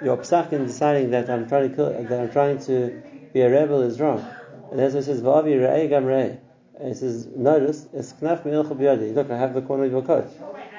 You're 0.04 0.18
psak 0.18 0.54
in 0.54 0.66
deciding 0.66 1.12
that 1.12 1.30
I'm 1.30 1.48
trying 1.48 1.70
to 1.70 1.76
kill, 1.76 1.90
that 1.92 2.20
I'm 2.20 2.32
trying 2.32 2.58
to 2.66 3.02
be 3.34 3.42
a 3.42 3.50
rebel 3.50 3.82
is 3.82 4.00
wrong. 4.00 4.26
And 4.72 4.80
that's 4.80 4.94
why 4.94 5.02
it 5.02 5.04
says, 5.04 5.22
Va'avi 5.22 5.60
re'ei 5.60 5.90
gam 5.90 6.06
re'ei. 6.06 6.40
It 6.80 6.96
says, 6.96 7.28
notice, 7.28 7.88
it's 7.94 8.14
knaf 8.14 8.44
me'ilcha 8.44 8.76
b'yadi. 8.76 9.14
Look, 9.14 9.30
I 9.30 9.38
have 9.38 9.54
the 9.54 9.62
corner 9.62 9.84
of 9.84 9.92
your 9.92 10.02
coat. 10.02 10.28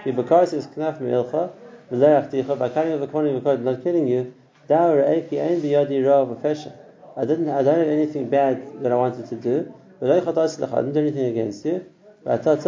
The 0.05 0.11
bakar 0.11 0.47
says 0.47 0.67
knaf 0.67 1.01
me'ilcha, 1.01 1.53
v'le'ach 1.93 2.31
ticha, 2.33 2.59
by 2.59 2.71
cutting 2.71 2.99
the 2.99 3.07
corner 3.07 3.29
of 3.29 3.35
your 3.35 3.43
coat, 3.43 3.61
not 3.61 3.85
killing 3.85 4.09
you, 4.09 4.35
da'u 4.69 4.97
re'ei 5.05 5.29
ki 5.29 5.41
ein 5.41 5.61
b'yadi 5.61 6.05
ra 6.05 6.25
v'fesha. 6.25 6.73
I 7.17 7.25
didn't, 7.25 7.51
I 7.51 7.63
don't 7.63 7.79
have 7.79 7.87
anything 7.87 8.29
bad 8.29 8.83
that 8.83 8.91
I 8.91 8.97
wanted 8.97 9.27
to 9.29 9.37
do. 9.37 9.73
I 10.01 10.07
didn't 10.07 10.93
do 10.93 11.01
anything 11.01 11.27
against 11.27 11.65
you. 11.65 11.85
But 12.25 12.49
I 12.49 12.57
told 12.57 12.63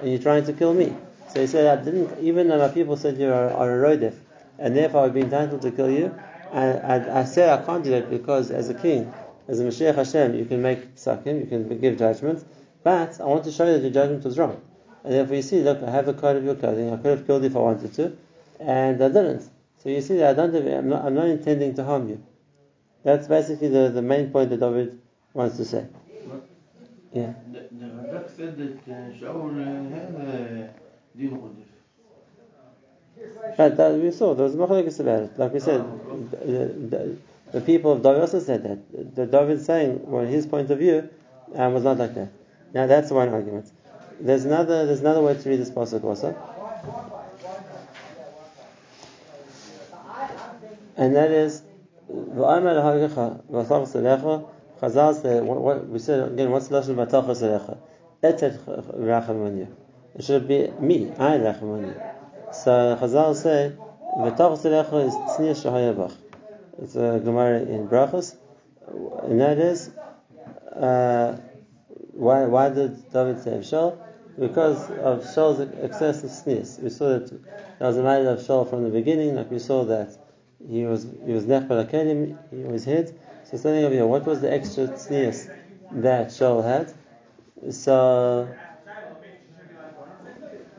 and 0.00 0.10
you're 0.10 0.20
trying 0.20 0.44
to 0.44 0.52
kill 0.52 0.74
me. 0.74 0.94
So 1.32 1.40
he 1.40 1.46
said, 1.46 1.78
I 1.78 1.82
didn't, 1.82 2.18
even 2.20 2.48
though 2.48 2.58
my 2.58 2.68
people 2.68 2.96
said 2.96 3.18
you 3.18 3.28
are, 3.32 3.50
are 3.50 3.84
a 3.84 3.96
rodef, 3.96 4.14
and 4.58 4.74
therefore 4.76 5.04
I've 5.04 5.14
been 5.14 5.24
entitled 5.24 5.62
to 5.62 5.70
kill 5.70 5.90
you, 5.90 6.14
and 6.52 6.80
I, 6.80 7.20
I 7.20 7.24
said 7.24 7.48
I 7.50 7.64
can't 7.64 7.84
do 7.84 7.90
that 7.90 8.10
because 8.10 8.50
as 8.50 8.68
a 8.68 8.74
king, 8.74 9.12
as 9.46 9.60
a 9.60 9.64
Mashiach 9.64 9.94
Hashem, 9.94 10.34
you 10.34 10.44
can 10.44 10.60
make 10.60 10.96
sakim, 10.96 11.40
you 11.40 11.46
can 11.46 11.80
give 11.80 11.98
judgment, 11.98 12.44
but 12.82 13.20
I 13.20 13.24
want 13.24 13.44
to 13.44 13.52
show 13.52 13.66
you 13.66 13.74
that 13.74 13.82
your 13.82 13.92
judgment 13.92 14.24
was 14.24 14.38
wrong. 14.38 14.60
And 15.04 15.14
therefore 15.14 15.36
you 15.36 15.42
see, 15.42 15.62
look, 15.62 15.82
I 15.82 15.90
have 15.90 16.08
a 16.08 16.14
code 16.14 16.36
of 16.36 16.44
your 16.44 16.56
clothing, 16.56 16.92
I 16.92 16.96
could 16.96 17.18
have 17.18 17.26
killed 17.26 17.42
you 17.42 17.50
if 17.50 17.56
I 17.56 17.60
wanted 17.60 17.94
to, 17.94 18.16
and 18.58 19.02
I 19.02 19.08
didn't. 19.08 19.48
So 19.82 19.88
you 19.88 20.00
see 20.00 20.16
that 20.16 20.30
I 20.30 20.34
don't 20.34 20.52
have, 20.52 20.66
I'm 20.66 20.88
not, 20.88 21.04
I'm 21.04 21.14
not 21.14 21.26
intending 21.26 21.74
to 21.74 21.84
harm 21.84 22.08
you. 22.08 22.22
That's 23.02 23.28
basically 23.28 23.68
the, 23.68 23.88
the 23.88 24.02
main 24.02 24.30
point 24.30 24.50
that 24.50 24.60
David 24.60 25.00
wants 25.32 25.56
to 25.56 25.64
say. 25.64 25.86
Yeah. 27.12 27.32
The 27.52 28.24
said 28.36 28.56
that 28.58 28.86
Shaul 29.20 29.90
had 29.90 30.74
din 31.16 31.30
Qudus. 31.30 31.66
But 33.56 33.76
that, 33.76 33.92
we 33.94 34.10
saw 34.12 34.34
there 34.34 34.44
was 34.44 34.54
machlekes 34.54 35.00
about 35.00 35.22
it. 35.24 35.38
Like 35.38 35.52
we 35.52 35.60
said, 35.60 35.84
the, 36.30 36.72
the, 36.88 37.16
the 37.52 37.60
people 37.60 37.92
of 37.92 38.02
David 38.02 38.20
also 38.20 38.38
said 38.38 38.62
that. 38.62 39.14
The 39.16 39.26
David 39.26 39.60
saying, 39.60 40.00
well, 40.04 40.24
his 40.24 40.46
point 40.46 40.70
of 40.70 40.78
view 40.78 41.08
um, 41.54 41.74
was 41.74 41.82
not 41.82 41.98
like 41.98 42.14
that. 42.14 42.28
Now 42.72 42.86
that's 42.86 43.10
one 43.10 43.28
argument. 43.28 43.70
There's 44.20 44.44
another. 44.44 44.86
There's 44.86 45.00
another 45.00 45.22
way 45.22 45.34
to 45.34 45.48
read 45.48 45.58
this 45.58 45.70
pasuk 45.70 46.04
also, 46.04 46.36
and 50.96 51.16
that 51.16 51.30
is, 51.30 51.62
"V'amar 54.80 54.92
ha'gecha. 54.92 55.14
Chazal 55.14 55.22
say, 55.22 55.40
what, 55.40 55.60
what, 55.60 55.88
we 55.88 55.98
said 55.98 56.32
again, 56.32 56.50
what's 56.50 56.68
the 56.68 56.80
lashon 56.80 56.94
v'atach 56.94 57.26
selecha? 57.26 57.78
Etet 58.22 58.58
rachamani. 58.98 59.68
It 60.14 60.24
should 60.24 60.48
be 60.48 60.70
me. 60.80 61.12
I 61.18 61.38
rachamani. 61.38 61.94
So 62.52 62.98
Chazal 63.00 63.34
say, 63.34 63.72
v'atach 64.16 64.58
selecha 64.58 65.06
is 65.06 65.14
tznius 65.14 65.64
shahayavach. 65.64 66.12
It's 66.82 66.96
a 66.96 67.20
Gemara 67.22 67.60
in 67.60 67.88
Brachos, 67.88 68.36
and 69.24 69.40
that 69.40 69.58
is 69.58 69.90
uh, 70.74 71.36
why 72.12 72.44
why 72.46 72.70
did 72.70 73.10
David 73.12 73.42
say 73.42 73.58
Shaul? 73.58 73.98
Because 74.38 74.90
of 74.90 75.24
Shaul's 75.24 75.60
excessive 75.60 76.30
tznius. 76.30 76.82
We 76.82 76.88
saw 76.88 77.18
that 77.18 77.28
there 77.28 77.88
was 77.88 77.98
a 77.98 78.02
matter 78.02 78.30
of 78.30 78.38
Shaul 78.38 78.68
from 78.68 78.84
the 78.84 78.90
beginning, 78.90 79.34
like 79.34 79.50
we 79.50 79.58
saw 79.58 79.84
that 79.84 80.16
he 80.66 80.84
was 80.84 81.06
he 81.26 81.32
was 81.32 81.44
nechbal 81.44 81.86
akedim, 81.86 82.38
he 82.50 82.62
was 82.62 82.84
hid. 82.84 83.18
So 83.50 83.56
standing 83.56 83.84
over 83.84 83.94
here, 83.94 84.06
what 84.06 84.24
was 84.26 84.40
the 84.40 84.52
extra 84.52 84.86
tznius 84.86 85.52
that 85.90 86.28
Shaul 86.28 86.62
had? 86.62 86.94
So 87.74 88.48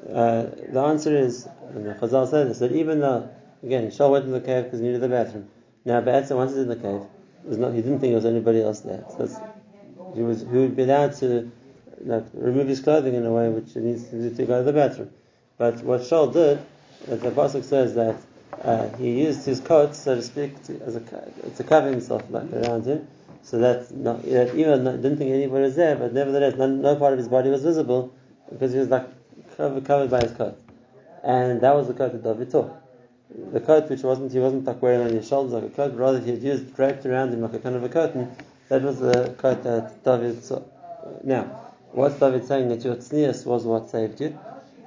uh, 0.10 0.42
the 0.70 0.80
answer 0.80 1.14
is, 1.14 1.50
and 1.74 1.86
the 1.86 1.96
Chazal 1.96 2.30
said 2.30 2.50
this, 2.50 2.60
that 2.60 2.72
even 2.72 3.02
though 3.02 3.30
again 3.62 3.88
Shaul 3.88 4.12
went 4.12 4.24
in 4.24 4.32
the 4.32 4.40
cave 4.40 4.64
because 4.64 4.80
he 4.80 4.86
needed 4.86 5.02
the 5.02 5.10
bathroom. 5.10 5.50
Now 5.84 6.00
Ba'atzim 6.00 6.38
once 6.38 6.52
he's 6.52 6.62
in 6.62 6.70
the 6.70 6.78
cave, 6.78 7.02
not, 7.44 7.74
he 7.74 7.82
didn't 7.82 8.00
think 8.00 8.12
there 8.12 8.16
was 8.16 8.26
anybody 8.26 8.62
else 8.62 8.80
there. 8.80 9.04
So 9.18 9.28
he 10.16 10.22
was 10.22 10.42
he 10.42 10.58
would 10.58 10.78
be 10.78 10.84
allowed 10.84 11.14
to 11.18 11.52
like, 12.06 12.24
remove 12.32 12.70
his 12.70 12.80
clothing 12.80 13.16
in 13.16 13.26
a 13.26 13.32
way 13.34 13.50
which 13.50 13.74
he 13.74 13.82
needs 13.82 14.06
to 14.12 14.30
do 14.30 14.34
to 14.34 14.46
go 14.46 14.60
to 14.60 14.64
the 14.64 14.72
bathroom. 14.72 15.12
But 15.58 15.84
what 15.84 16.02
Shaul 16.02 16.32
did, 16.32 16.62
as 17.10 17.20
the 17.20 17.32
pasuk 17.32 17.66
says 17.66 17.96
that 17.96 18.16
uh, 18.64 18.90
he 18.98 19.22
used 19.22 19.46
his 19.46 19.60
coat, 19.60 19.96
so 19.96 20.16
to 20.16 20.22
speak, 20.22 20.62
to, 20.64 20.80
as 20.84 20.96
a 20.96 21.00
to 21.00 21.64
cover 21.64 21.90
himself 21.90 22.24
like 22.30 22.52
around 22.54 22.86
him, 22.86 23.08
so 23.44 23.58
that, 23.60 23.92
not, 23.96 24.24
that 24.24 24.54
even 24.56 24.84
though, 24.84 24.96
didn't 24.98 25.18
think 25.18 25.32
anybody 25.32 25.64
was 25.64 25.76
there, 25.76 25.96
but 25.96 26.14
nevertheless, 26.14 26.56
no, 26.58 26.68
no, 26.68 26.96
part 26.96 27.14
of 27.14 27.20
his 27.20 27.28
body 27.28 27.50
was 27.50 27.64
visible 27.64 28.14
because 28.52 28.74
he 28.74 28.80
was 28.80 28.90
like 28.90 29.08
covered, 29.58 29.86
covered 29.86 30.10
by 30.10 30.22
his 30.22 30.32
coat, 30.32 30.58
and 31.24 31.62
that 31.62 31.74
was 31.74 31.88
the 31.88 31.94
coat 31.94 32.12
that 32.12 32.24
David 32.24 32.52
tore. 32.52 32.78
The 33.54 33.62
coat 33.62 33.90
which 33.90 34.04
wasn't 34.04 34.32
he 34.34 34.40
wasn't 34.40 34.66
like 34.66 34.82
wearing 34.82 35.02
on 35.02 35.10
his 35.10 35.28
shoulders 35.28 35.54
like 35.54 35.64
a 35.64 35.70
coat, 35.70 35.94
rather 35.96 36.20
he 36.20 36.32
had 36.32 36.44
used 36.44 36.76
draped 36.76 37.06
around 37.06 37.34
him 37.34 37.42
like 37.42 37.54
a 37.54 37.60
kind 37.60 37.76
of 37.76 37.84
a 37.84 37.90
curtain. 37.90 38.36
That 38.68 38.82
was 38.82 39.00
the 39.00 39.34
coat 39.38 39.64
that 39.64 40.04
David 40.04 40.44
saw. 40.44 40.62
Now, 41.24 41.44
what's 41.92 42.20
David 42.20 42.46
saying 42.46 42.70
that 42.70 42.84
your 42.84 42.96
tznius 42.96 43.46
was 43.46 43.64
what 43.64 43.90
saved 43.90 44.22
you? 44.22 44.38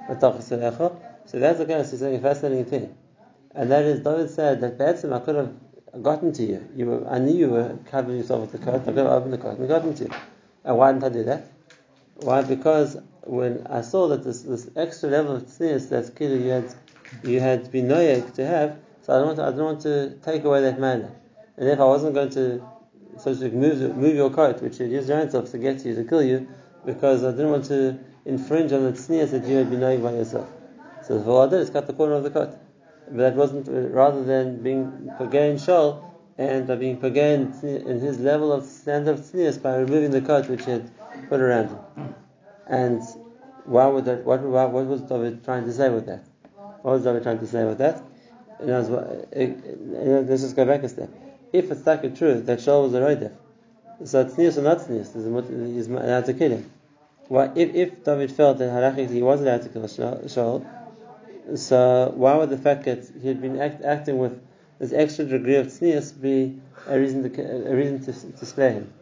So 0.07 1.39
that's 1.39 1.57
the 1.57 1.65
case. 1.65 1.91
He's 1.91 1.99
saying 1.99 2.15
a 2.15 2.19
fascinating 2.19 2.65
thing, 2.65 2.95
and 3.55 3.71
that 3.71 3.83
is 3.85 4.01
David 4.01 4.29
said 4.29 4.61
that 4.61 4.77
Be'etzim 4.77 5.13
I 5.13 5.19
could 5.19 5.35
have 5.35 5.53
gotten 6.03 6.33
to 6.33 6.43
you. 6.43 6.67
You 6.75 6.85
were, 6.87 7.07
I 7.09 7.19
knew 7.19 7.35
you 7.35 7.49
were 7.49 7.77
covering 7.89 8.17
yourself 8.17 8.41
with 8.41 8.51
the 8.51 8.57
coat. 8.57 8.81
I 8.81 8.85
could 8.85 8.97
have 8.97 9.07
opened 9.07 9.33
the 9.33 9.37
coat 9.37 9.57
and 9.57 9.67
gotten 9.67 9.93
to 9.95 10.03
you. 10.03 10.11
And 10.65 10.77
why 10.77 10.91
didn't 10.91 11.05
I 11.05 11.09
do 11.09 11.23
that? 11.23 11.47
Why? 12.15 12.41
Because 12.41 12.97
when 13.23 13.65
I 13.67 13.81
saw 13.81 14.07
that 14.09 14.23
this, 14.23 14.41
this 14.41 14.69
extra 14.75 15.09
level 15.09 15.37
of 15.37 15.43
tznius 15.43 15.89
that 15.89 16.15
killer 16.15 16.35
you 16.35 16.49
had 16.49 16.73
you 17.23 17.39
had 17.39 17.71
been 17.71 17.87
noyek 17.87 18.33
to 18.33 18.45
have, 18.45 18.77
so 19.01 19.13
I 19.13 19.17
don't 19.17 19.27
want 19.27 19.37
to, 19.37 19.43
I 19.45 19.51
don't 19.51 19.65
want 19.65 19.81
to 19.81 20.17
take 20.23 20.43
away 20.43 20.61
that 20.61 20.79
manner. 20.79 21.11
And 21.57 21.69
if 21.69 21.79
I 21.79 21.85
wasn't 21.85 22.13
going 22.13 22.31
to 22.31 22.61
so 23.17 23.33
to 23.33 23.49
move 23.51 23.95
move 23.95 24.15
your 24.15 24.29
coat, 24.29 24.61
which 24.61 24.79
you 24.79 24.87
used 24.87 25.07
your 25.07 25.17
hands 25.17 25.33
off 25.33 25.51
to 25.51 25.57
get 25.57 25.79
to 25.79 25.89
you 25.89 25.95
to 25.95 26.03
kill 26.03 26.23
you, 26.23 26.47
because 26.85 27.23
I 27.23 27.31
didn't 27.31 27.51
want 27.51 27.65
to 27.65 27.97
infringe 28.25 28.73
on 28.73 28.83
the 28.83 28.91
tznius 28.91 29.31
that 29.31 29.45
you 29.45 29.55
had 29.55 29.69
been 29.69 29.79
knowing 29.79 30.01
by 30.01 30.11
yourself. 30.11 30.49
So 31.03 31.17
what 31.17 31.47
I 31.47 31.51
did 31.51 31.61
is 31.61 31.69
cut 31.69 31.87
the 31.87 31.93
corner 31.93 32.15
of 32.15 32.23
the 32.23 32.31
coat. 32.31 32.57
But 33.07 33.17
that 33.17 33.35
wasn't 33.35 33.67
uh, 33.67 33.89
rather 33.89 34.23
than 34.23 34.61
being 34.63 35.11
pagain 35.19 35.55
shol 35.55 36.03
and 36.37 36.67
by 36.67 36.75
being 36.75 36.97
pagain 36.99 37.63
in 37.63 37.99
his 37.99 38.19
level 38.19 38.51
of 38.51 38.65
standard 38.65 39.17
tznius 39.17 39.61
by 39.61 39.77
removing 39.77 40.11
the 40.11 40.21
coat 40.21 40.49
which 40.49 40.65
he 40.65 40.71
had 40.71 40.89
put 41.29 41.39
around 41.39 41.69
him. 41.69 42.15
And 42.67 43.01
why 43.65 43.87
would 43.87 44.05
that? 44.05 44.25
What, 44.25 44.41
what 44.41 44.71
what 44.71 44.85
was 44.85 45.01
David 45.01 45.43
trying 45.43 45.65
to 45.65 45.73
say 45.73 45.89
with 45.89 46.07
that? 46.07 46.23
What 46.81 46.91
was 46.93 47.03
David 47.03 47.23
trying 47.23 47.39
to 47.39 47.47
say 47.47 47.63
with 47.63 47.77
that? 47.77 48.01
And 48.59 48.69
was, 48.69 48.89
uh, 48.89 49.25
uh, 49.35 50.21
let's 50.29 50.41
just 50.41 50.55
go 50.55 50.65
back 50.65 50.83
a 50.83 50.89
step. 50.89 51.09
If 51.51 51.71
it's 51.71 51.85
like 51.85 52.03
a 52.03 52.09
truth 52.09 52.45
that 52.45 52.59
Shaul 52.59 52.83
was 52.83 52.93
a 52.93 53.01
roidef, 53.01 53.33
so 54.03 54.25
tznius 54.25 54.57
or 54.57 54.61
not 54.61 54.79
tznius, 54.79 55.73
he's 55.73 55.87
allowed 55.87 56.25
to 56.25 56.33
kill 56.33 56.51
him. 56.51 56.71
Why, 57.27 57.51
if, 57.55 57.73
if 57.73 58.03
David 58.03 58.31
felt 58.31 58.59
that 58.59 58.69
halachically 58.71 59.13
he 59.13 59.23
was 59.23 59.41
allowed 59.41 59.63
to 59.63 59.69
kill 59.69 59.83
Shaul, 59.83 60.65
so 61.53 62.11
why 62.15 62.35
would 62.35 62.49
the 62.49 62.57
fact 62.57 62.85
that 62.85 63.05
he 63.21 63.27
had 63.27 63.41
been 63.41 63.59
act, 63.61 63.83
acting 63.83 64.17
with 64.17 64.41
this 64.79 64.91
extra 64.91 65.25
degree 65.25 65.55
of 65.55 65.67
tznius 65.67 66.19
be 66.19 66.59
a 66.87 66.99
reason 66.99 67.29
to 67.29 67.71
a 67.71 67.75
reason 67.75 68.03
to, 68.03 68.31
to 68.37 68.45
spare 68.45 68.71
him? 68.71 68.93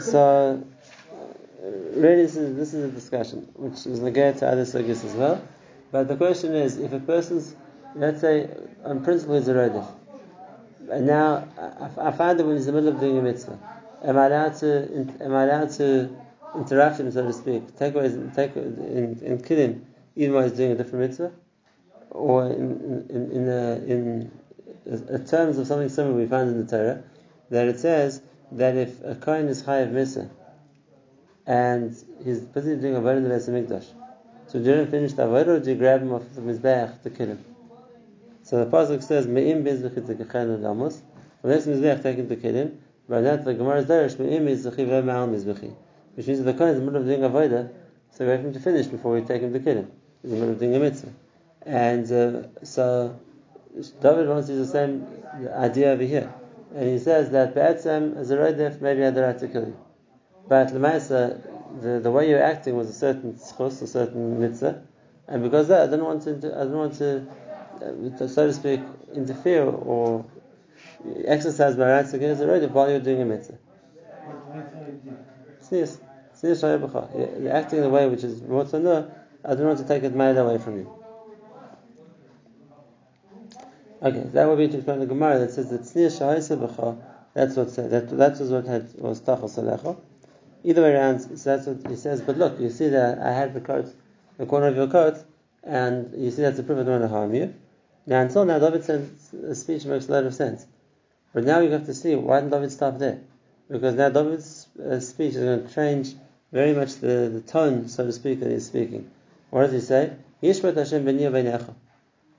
So 0.00 0.64
uh, 1.12 1.66
really, 1.94 2.22
this 2.22 2.36
is 2.36 2.56
this 2.56 2.74
is 2.74 2.90
a 2.90 2.92
discussion 2.92 3.48
which 3.54 3.86
is 3.86 4.00
negated 4.00 4.38
to 4.40 4.48
other 4.48 4.64
sugyas 4.64 5.04
as 5.04 5.14
well. 5.14 5.40
But 5.92 6.08
the 6.08 6.16
question 6.16 6.54
is, 6.54 6.78
if 6.78 6.92
a 6.92 6.98
person's 6.98 7.54
let's 7.94 8.20
say 8.20 8.50
on 8.84 9.04
principle 9.04 9.36
he's 9.36 9.46
a 9.46 9.54
rodif, 9.54 9.86
and 10.90 11.06
now 11.06 11.46
I, 11.56 12.08
I 12.08 12.12
find 12.12 12.38
that 12.38 12.44
when 12.44 12.56
he's 12.56 12.66
in 12.66 12.74
the 12.74 12.80
middle 12.80 12.94
of 12.94 13.00
doing 13.00 13.18
a 13.18 13.22
mitzvah, 13.22 13.58
am 14.02 14.18
I 14.18 14.26
allowed 14.26 14.56
to 14.56 15.14
am 15.20 15.34
I 15.34 15.44
allowed 15.44 15.70
to 15.72 16.10
interrupt 16.56 17.00
him, 17.00 17.10
so 17.10 17.24
to 17.24 17.32
speak, 17.32 17.76
take 17.76 17.94
away, 17.94 18.10
take 18.34 18.56
and, 18.56 19.20
and 19.22 19.44
kill 19.44 19.58
him, 19.58 19.86
even 20.16 20.34
while 20.34 20.44
he's 20.44 20.52
doing 20.52 20.72
a 20.72 20.74
different 20.74 21.08
mitzvah, 21.08 21.32
or 22.10 22.46
in 22.46 23.06
in 23.10 23.16
in, 23.16 23.30
in, 23.32 23.48
uh, 23.48 23.80
in 23.86 24.30
uh, 24.90 25.14
uh, 25.14 25.18
terms 25.18 25.58
of 25.58 25.66
something 25.66 25.88
similar 25.88 26.14
we 26.14 26.26
find 26.26 26.50
in 26.50 26.64
the 26.64 26.70
Torah, 26.70 27.02
that 27.50 27.68
it 27.68 27.78
says 27.78 28.22
that 28.52 28.76
if 28.76 29.02
a 29.02 29.14
kohen 29.14 29.48
is 29.48 29.64
high 29.64 29.78
of 29.78 29.92
mitzvah 29.92 30.30
and 31.46 31.96
he's 32.24 32.40
busy 32.40 32.76
doing 32.76 32.96
a 32.96 33.00
vote 33.00 33.16
in 33.16 33.24
the 33.24 33.30
Beis 33.30 33.48
Hamikdash, 33.48 33.86
so 34.46 34.62
do 34.62 34.70
you 34.70 34.86
finish 34.86 35.14
the 35.14 35.26
vote 35.26 35.48
or 35.48 35.58
do 35.58 35.70
you 35.70 35.76
grab 35.76 36.02
him 36.02 36.12
off 36.12 36.22
the 36.34 36.40
mizbeach 36.40 37.02
to 37.02 37.10
kill 37.10 37.28
him? 37.28 37.44
So 38.42 38.62
the 38.62 38.70
pasuk 38.70 39.02
says 39.02 39.26
me'im 39.26 39.64
bezvechit 39.64 40.06
zekachan 40.06 40.58
adamus. 40.58 41.00
From 41.40 41.50
this 41.50 41.66
mizbeach 41.66 42.02
taken 42.02 42.28
to 42.28 42.36
kill 42.36 42.54
him. 42.54 42.78
By 43.08 43.22
that 43.22 43.44
the 43.44 43.54
Gemara 43.54 43.80
is 43.80 43.86
derish 43.86 44.18
me'im 44.18 44.46
bezvechi 44.46 44.86
ve'ma'al 44.86 45.28
mizbechi. 45.34 45.74
Which 46.14 46.26
means 46.26 46.38
that 46.40 46.52
the 46.52 46.58
kohen 46.58 46.70
is 46.70 46.78
in 46.78 46.86
the 46.86 46.92
middle 46.92 47.02
of 47.02 47.08
doing 47.08 47.24
a 47.24 47.30
voida, 47.30 47.72
so 48.10 48.24
we 48.24 48.30
have 48.30 48.40
him 48.40 48.52
to 48.52 48.60
finish 48.60 48.86
before 48.86 49.12
we 49.12 49.22
take 49.22 49.42
him 49.42 49.52
to 49.52 49.58
kill 49.58 49.76
him. 49.78 49.90
He's 50.22 50.32
in 50.32 50.38
the 50.38 50.46
middle 50.46 50.54
of 50.54 50.60
doing 50.60 50.76
a 50.76 50.78
mitzvah. 50.78 51.12
And 51.62 52.12
uh, 52.12 52.64
so 52.64 53.18
David 54.00 54.28
wants 54.28 54.46
to 54.48 54.54
use 54.54 54.68
the 54.68 54.72
same 54.72 55.06
idea 55.52 55.90
over 55.90 56.04
here. 56.04 56.32
And 56.74 56.88
he 56.88 56.98
says 56.98 57.30
that 57.30 57.54
Be'etzem, 57.54 58.16
as 58.16 58.30
a 58.30 58.36
rodef, 58.36 58.80
maybe 58.80 59.02
had 59.02 59.14
the 59.14 59.22
right 59.22 59.38
to 59.38 59.48
kill 59.48 59.66
you. 59.66 59.76
But 60.48 60.68
Lemaisa, 60.68 61.40
the, 61.80 62.00
the 62.00 62.10
way 62.10 62.28
you're 62.28 62.42
acting 62.42 62.76
was 62.76 62.88
a 62.88 62.92
certain 62.92 63.34
schos, 63.34 63.82
a 63.82 63.86
certain 63.86 64.40
mitzvah. 64.40 64.82
And 65.26 65.42
because 65.42 65.68
that, 65.68 65.82
I 65.82 65.86
didn't 65.86 66.04
want 66.04 66.22
to, 66.24 66.30
I 66.30 66.64
didn't 66.64 66.76
want 66.76 66.94
to, 66.98 67.26
uh, 67.82 68.26
so 68.28 68.46
to 68.46 68.52
speak, 68.52 68.80
interfere 69.14 69.64
or 69.64 70.24
exercise 71.24 71.76
my 71.76 71.90
rights 71.90 72.12
against 72.12 72.42
already 72.42 72.66
while 72.66 72.90
you're 72.90 73.00
doing 73.00 73.22
a 73.22 73.24
mitzvah. 73.24 73.58
Tznius 75.82 77.42
You're 77.42 77.52
acting 77.52 77.80
in 77.80 77.84
a 77.84 77.88
way 77.88 78.08
which 78.08 78.24
is 78.24 78.40
no. 78.42 79.10
I 79.46 79.54
don't 79.54 79.66
want 79.66 79.78
to 79.78 79.86
take 79.86 80.02
it 80.04 80.14
made 80.14 80.36
away 80.36 80.58
from 80.58 80.78
you. 80.78 80.98
Okay, 84.02 84.24
that 84.32 84.48
would 84.48 84.58
be 84.58 84.68
to 84.68 84.76
explain 84.76 85.00
the 85.00 85.06
Gemara 85.06 85.38
that 85.40 85.52
says 85.52 85.70
that 85.70 85.82
Tznius 85.82 86.20
Shahisa 86.20 86.98
that's 87.34 87.56
what 87.56 87.74
that, 87.74 88.16
that's 88.16 88.40
what 88.40 88.64
had, 88.64 88.94
was 88.94 89.20
Tachal 89.20 89.50
Salecha. 89.50 89.96
Either 90.62 90.82
way 90.82 90.94
around, 90.94 91.20
so 91.20 91.56
that's 91.56 91.66
what 91.66 91.90
he 91.90 91.96
says. 91.96 92.22
But 92.22 92.38
look, 92.38 92.60
you 92.60 92.70
see 92.70 92.88
that 92.88 93.18
I 93.18 93.32
had 93.32 93.52
the 93.52 93.60
coat, 93.60 93.92
the 94.38 94.46
corner 94.46 94.68
of 94.68 94.76
your 94.76 94.86
coat, 94.86 95.16
and 95.62 96.14
you 96.16 96.30
see 96.30 96.42
that's 96.42 96.58
a 96.58 96.62
proof 96.62 96.78
I 96.78 96.82
don't 96.84 97.00
want 97.00 97.02
to 97.02 97.08
harm 97.08 97.34
you. 97.34 97.54
Now, 98.06 98.20
until 98.20 98.44
now, 98.44 98.58
David 98.58 98.84
said 98.84 99.10
a 99.48 99.54
speech 99.54 99.84
makes 99.84 100.08
a 100.08 100.12
lot 100.12 100.24
of 100.24 100.34
sense. 100.34 100.64
But 101.32 101.44
now 101.44 101.58
you 101.58 101.70
have 101.70 101.86
to 101.86 101.94
see 101.94 102.14
why 102.14 102.40
did 102.40 102.50
David 102.50 102.70
stop 102.70 102.98
there? 102.98 103.20
Because 103.68 103.94
now 103.94 104.10
David's 104.10 104.63
uh, 104.82 105.00
speech 105.00 105.34
is 105.34 105.42
going 105.42 105.66
to 105.66 105.74
change 105.74 106.14
very 106.52 106.72
much 106.72 106.96
the, 106.96 107.30
the 107.32 107.40
tone, 107.40 107.88
so 107.88 108.06
to 108.06 108.12
speak, 108.12 108.40
that 108.40 108.50
he's 108.50 108.66
speaking. 108.66 109.10
What 109.50 109.62
does 109.62 109.72
he 109.72 109.80
say? 109.80 110.12
Yishmat 110.42 110.76
Hashem 110.76 111.04
b'ni 111.04 111.74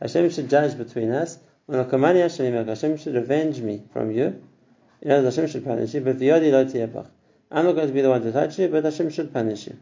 Hashem 0.02 0.30
should 0.30 0.50
judge 0.50 0.78
between 0.78 1.12
us. 1.12 1.38
Hashem 1.68 2.98
should 2.98 3.16
revenge 3.16 3.60
me 3.60 3.84
from 3.92 4.12
you. 4.12 4.42
You 5.02 5.10
know, 5.10 5.24
Hashem 5.24 5.48
should 5.48 5.66
punish 5.66 5.94
you, 5.94 6.02
but 6.02 6.20
the 6.20 6.30
yodi 6.30 6.52
lo 6.52 7.08
I'm 7.52 7.66
not 7.66 7.74
going 7.74 7.88
to 7.88 7.94
be 7.94 8.02
the 8.02 8.10
one 8.10 8.22
to 8.22 8.32
touch 8.32 8.60
you, 8.60 8.68
but 8.68 8.84
Hashem 8.84 9.10
should 9.10 9.34
punish 9.34 9.68
you. 9.68 9.78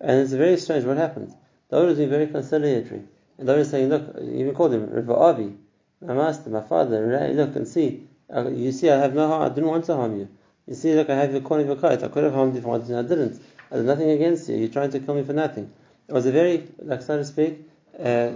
And 0.00 0.20
it's 0.20 0.32
very 0.32 0.56
strange 0.56 0.84
what 0.84 0.96
happened. 0.96 1.34
David 1.70 1.90
is 1.90 1.98
being 1.98 2.10
very 2.10 2.26
conciliatory. 2.26 3.02
And 3.38 3.46
David 3.46 3.62
is 3.62 3.70
saying, 3.70 3.88
look, 3.88 4.18
he 4.20 4.40
even 4.40 4.54
called 4.54 4.74
him 4.74 5.10
Avi, 5.10 5.56
my 6.00 6.14
master, 6.14 6.50
my 6.50 6.62
father, 6.62 7.32
look 7.34 7.56
and 7.56 7.66
see. 7.66 8.06
Uh, 8.34 8.48
you 8.48 8.72
see, 8.72 8.90
I 8.90 8.98
have 8.98 9.14
no 9.14 9.26
harm, 9.26 9.42
I 9.42 9.48
didn't 9.48 9.70
want 9.70 9.84
to 9.86 9.96
harm 9.96 10.18
you. 10.18 10.28
You 10.68 10.74
see, 10.74 10.94
look, 10.94 11.08
I 11.08 11.16
have 11.16 11.32
your 11.32 11.40
corner 11.40 11.62
of 11.62 11.68
your 11.68 11.76
coat. 11.76 12.02
I 12.02 12.08
could 12.08 12.24
have 12.24 12.34
harmed 12.34 12.52
you 12.52 12.58
if 12.58 12.66
I 12.66 12.68
wanted 12.68 12.88
to, 12.88 12.98
I 12.98 13.02
didn't. 13.02 13.40
I 13.72 13.76
did 13.76 13.86
nothing 13.86 14.10
against 14.10 14.50
you. 14.50 14.56
You're 14.56 14.68
trying 14.68 14.90
to 14.90 15.00
kill 15.00 15.14
me 15.14 15.24
for 15.24 15.32
nothing. 15.32 15.72
It 16.08 16.12
was 16.12 16.26
a 16.26 16.32
very, 16.32 16.68
like 16.80 17.00
so 17.00 17.16
to 17.16 17.24
speak, 17.24 17.66
uh, 17.98 18.32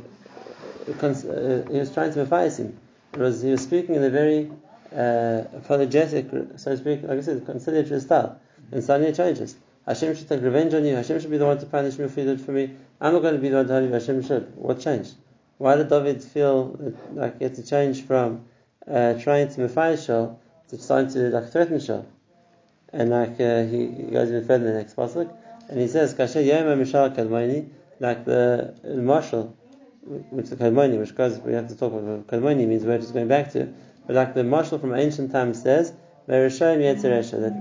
cons- 0.98 1.26
uh, 1.26 1.66
he 1.70 1.78
was 1.78 1.92
trying 1.92 2.12
to 2.14 2.22
advise 2.22 2.58
him. 2.58 2.78
It 3.12 3.18
was, 3.18 3.42
he 3.42 3.50
was 3.50 3.60
speaking 3.60 3.96
in 3.96 4.02
a 4.02 4.08
very 4.08 4.50
uh, 4.96 5.44
apologetic, 5.58 6.30
so 6.56 6.70
to 6.70 6.76
speak, 6.78 7.02
like 7.02 7.18
I 7.18 7.20
said, 7.20 7.44
conciliatory 7.44 8.00
style. 8.00 8.40
And 8.70 8.82
suddenly 8.82 9.10
it 9.10 9.16
changes. 9.16 9.56
Hashem 9.86 10.16
should 10.16 10.28
take 10.28 10.40
revenge 10.40 10.72
on 10.72 10.86
you. 10.86 10.94
Hashem 10.94 11.20
should 11.20 11.30
be 11.30 11.36
the 11.36 11.44
one 11.44 11.58
to 11.58 11.66
punish 11.66 11.98
me 11.98 12.08
for 12.08 12.20
you 12.20 12.26
did 12.26 12.40
for 12.40 12.52
me. 12.52 12.74
I'm 12.98 13.12
not 13.12 13.20
going 13.20 13.34
to 13.34 13.40
be 13.40 13.50
the 13.50 13.56
one 13.56 13.66
to 13.66 13.72
harm 13.74 13.84
you. 13.84 13.92
Hashem 13.92 14.22
should. 14.22 14.56
What 14.56 14.80
changed? 14.80 15.16
Why 15.58 15.76
did 15.76 15.90
David 15.90 16.22
feel 16.22 16.94
like 17.12 17.38
he 17.38 17.44
had 17.44 17.56
to 17.56 17.62
change 17.62 18.06
from 18.06 18.46
uh, 18.90 19.14
trying 19.20 19.52
to 19.54 19.96
Shal 19.98 20.40
to 20.68 20.78
starting 20.78 21.12
to 21.12 21.28
like 21.28 21.50
threaten 21.52 21.78
Shal? 21.78 22.06
And 22.92 23.10
like 23.10 23.40
uh, 23.40 23.64
he, 23.64 23.86
goes 23.86 24.28
even 24.28 24.44
further 24.46 24.66
in 24.66 24.72
the 24.74 24.78
next 24.78 24.96
pasuk, 24.96 25.30
and 25.68 25.80
he 25.80 25.88
says, 25.88 26.14
"Kasher 26.14 26.44
Yom 26.44 26.66
Mishal 26.78 27.14
Kadmoni," 27.14 27.70
like 28.00 28.24
the, 28.24 28.74
marshal, 28.84 29.56
which 30.04 30.48
the 30.50 30.56
Kadmoni, 30.56 30.98
which 30.98 31.14
goes 31.14 31.38
we 31.40 31.54
have 31.54 31.68
to 31.68 31.76
talk 31.76 31.92
about 31.92 32.26
Kadmoni 32.26 32.66
means. 32.66 32.84
We're 32.84 32.98
just 32.98 33.14
going 33.14 33.28
back 33.28 33.52
to, 33.52 33.72
but 34.06 34.16
like 34.16 34.34
the 34.34 34.44
marshal 34.44 34.78
from 34.78 34.94
ancient 34.94 35.32
times 35.32 35.62
says, 35.62 35.92
"Merishayim 36.28 36.80
Yetzeresha," 36.80 37.40
that 37.40 37.54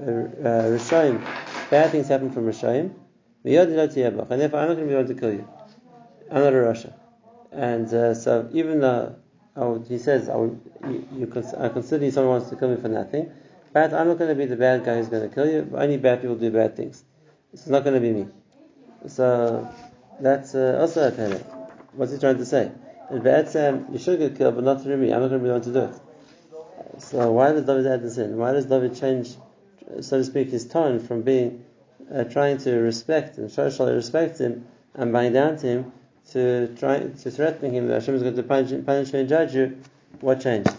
uh, 0.00 0.48
uh, 0.48 0.78
Rishayim, 0.78 1.20
bad 1.70 1.90
things 1.90 2.08
happen 2.08 2.30
from 2.30 2.46
Rishayim. 2.46 2.94
And 3.44 3.54
therefore, 3.54 4.60
I'm 4.60 4.68
not 4.68 4.74
going 4.74 4.78
to 4.78 4.86
be 4.86 4.94
able 4.94 5.08
to 5.08 5.14
kill 5.14 5.32
you. 5.32 5.48
I'm 6.30 6.42
not 6.42 6.52
a 6.52 6.56
rasha. 6.56 6.92
And 7.52 7.86
uh, 7.94 8.12
so, 8.12 8.48
even 8.52 8.80
though 8.80 9.14
oh, 9.58 9.84
he 9.88 9.98
says, 9.98 10.28
oh, 10.28 10.58
you, 10.84 11.08
you, 11.16 11.44
I 11.58 11.68
consider 11.68 12.10
someone 12.10 12.34
who 12.34 12.38
wants 12.38 12.50
to 12.50 12.56
kill 12.56 12.68
me 12.68 12.76
for 12.80 12.88
nothing, 12.88 13.30
I'm 13.84 14.08
not 14.08 14.18
going 14.18 14.30
to 14.30 14.34
be 14.34 14.46
the 14.46 14.56
bad 14.56 14.84
guy 14.84 14.96
who's 14.96 15.08
going 15.08 15.28
to 15.28 15.34
kill 15.34 15.50
you. 15.50 15.70
Only 15.74 15.96
bad 15.96 16.20
people 16.20 16.36
do 16.36 16.50
bad 16.50 16.76
things. 16.76 17.04
It's 17.52 17.66
not 17.66 17.84
going 17.84 17.94
to 17.94 18.00
be 18.00 18.12
me. 18.12 18.26
So, 19.06 19.72
that's 20.20 20.54
uh, 20.54 20.78
also 20.80 21.08
a 21.08 21.12
panic. 21.12 21.44
What's 21.92 22.12
he 22.12 22.18
trying 22.18 22.38
to 22.38 22.46
say? 22.46 22.70
And 23.10 23.22
Be'etzem, 23.22 23.92
you 23.92 23.98
should 23.98 24.18
get 24.18 24.36
killed, 24.36 24.56
but 24.56 24.64
not 24.64 24.82
through 24.82 24.96
me. 24.96 25.12
I'm 25.12 25.20
not 25.20 25.28
going 25.28 25.40
to 25.40 25.44
be 25.44 25.48
the 25.48 25.54
one 25.54 25.62
to 25.62 25.72
do 25.72 25.80
it. 25.84 27.02
So, 27.02 27.32
why 27.32 27.52
does 27.52 27.64
David 27.64 27.86
add 27.86 28.02
this 28.02 28.18
in? 28.18 28.36
Why 28.36 28.52
does 28.52 28.66
David 28.66 28.96
change, 28.96 29.34
so 30.00 30.18
to 30.18 30.24
speak, 30.24 30.50
his 30.50 30.66
tone 30.66 30.98
from 30.98 31.22
being 31.22 31.64
uh, 32.12 32.24
trying 32.24 32.58
to 32.58 32.74
respect 32.76 33.38
and 33.38 33.50
show 33.50 33.94
respect 33.94 34.38
him 34.38 34.66
and 34.94 35.12
bowing 35.12 35.32
down 35.32 35.56
to 35.58 35.66
him 35.66 35.92
to 36.32 36.74
try 36.78 36.98
to 36.98 37.30
threatening 37.30 37.74
him 37.74 37.86
that 37.88 37.94
Hashem 38.00 38.14
is 38.16 38.22
going 38.22 38.36
to 38.36 38.42
punish, 38.42 38.84
punish 38.84 39.14
and 39.14 39.28
judge 39.28 39.54
you, 39.54 39.78
what 40.20 40.40
changed? 40.40 40.70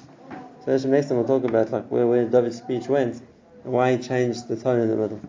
So 0.65 0.77
next 0.89 1.07
time 1.07 1.17
we'll 1.17 1.27
talk 1.27 1.43
about 1.43 1.71
like 1.71 1.87
where, 1.89 2.05
where 2.05 2.25
David's 2.25 2.57
speech 2.57 2.87
went 2.87 3.21
and 3.63 3.73
why 3.73 3.95
he 3.95 3.97
changed 3.97 4.47
the 4.47 4.55
tone 4.55 4.79
in 4.81 4.89
the 4.89 4.95
middle. 4.95 5.21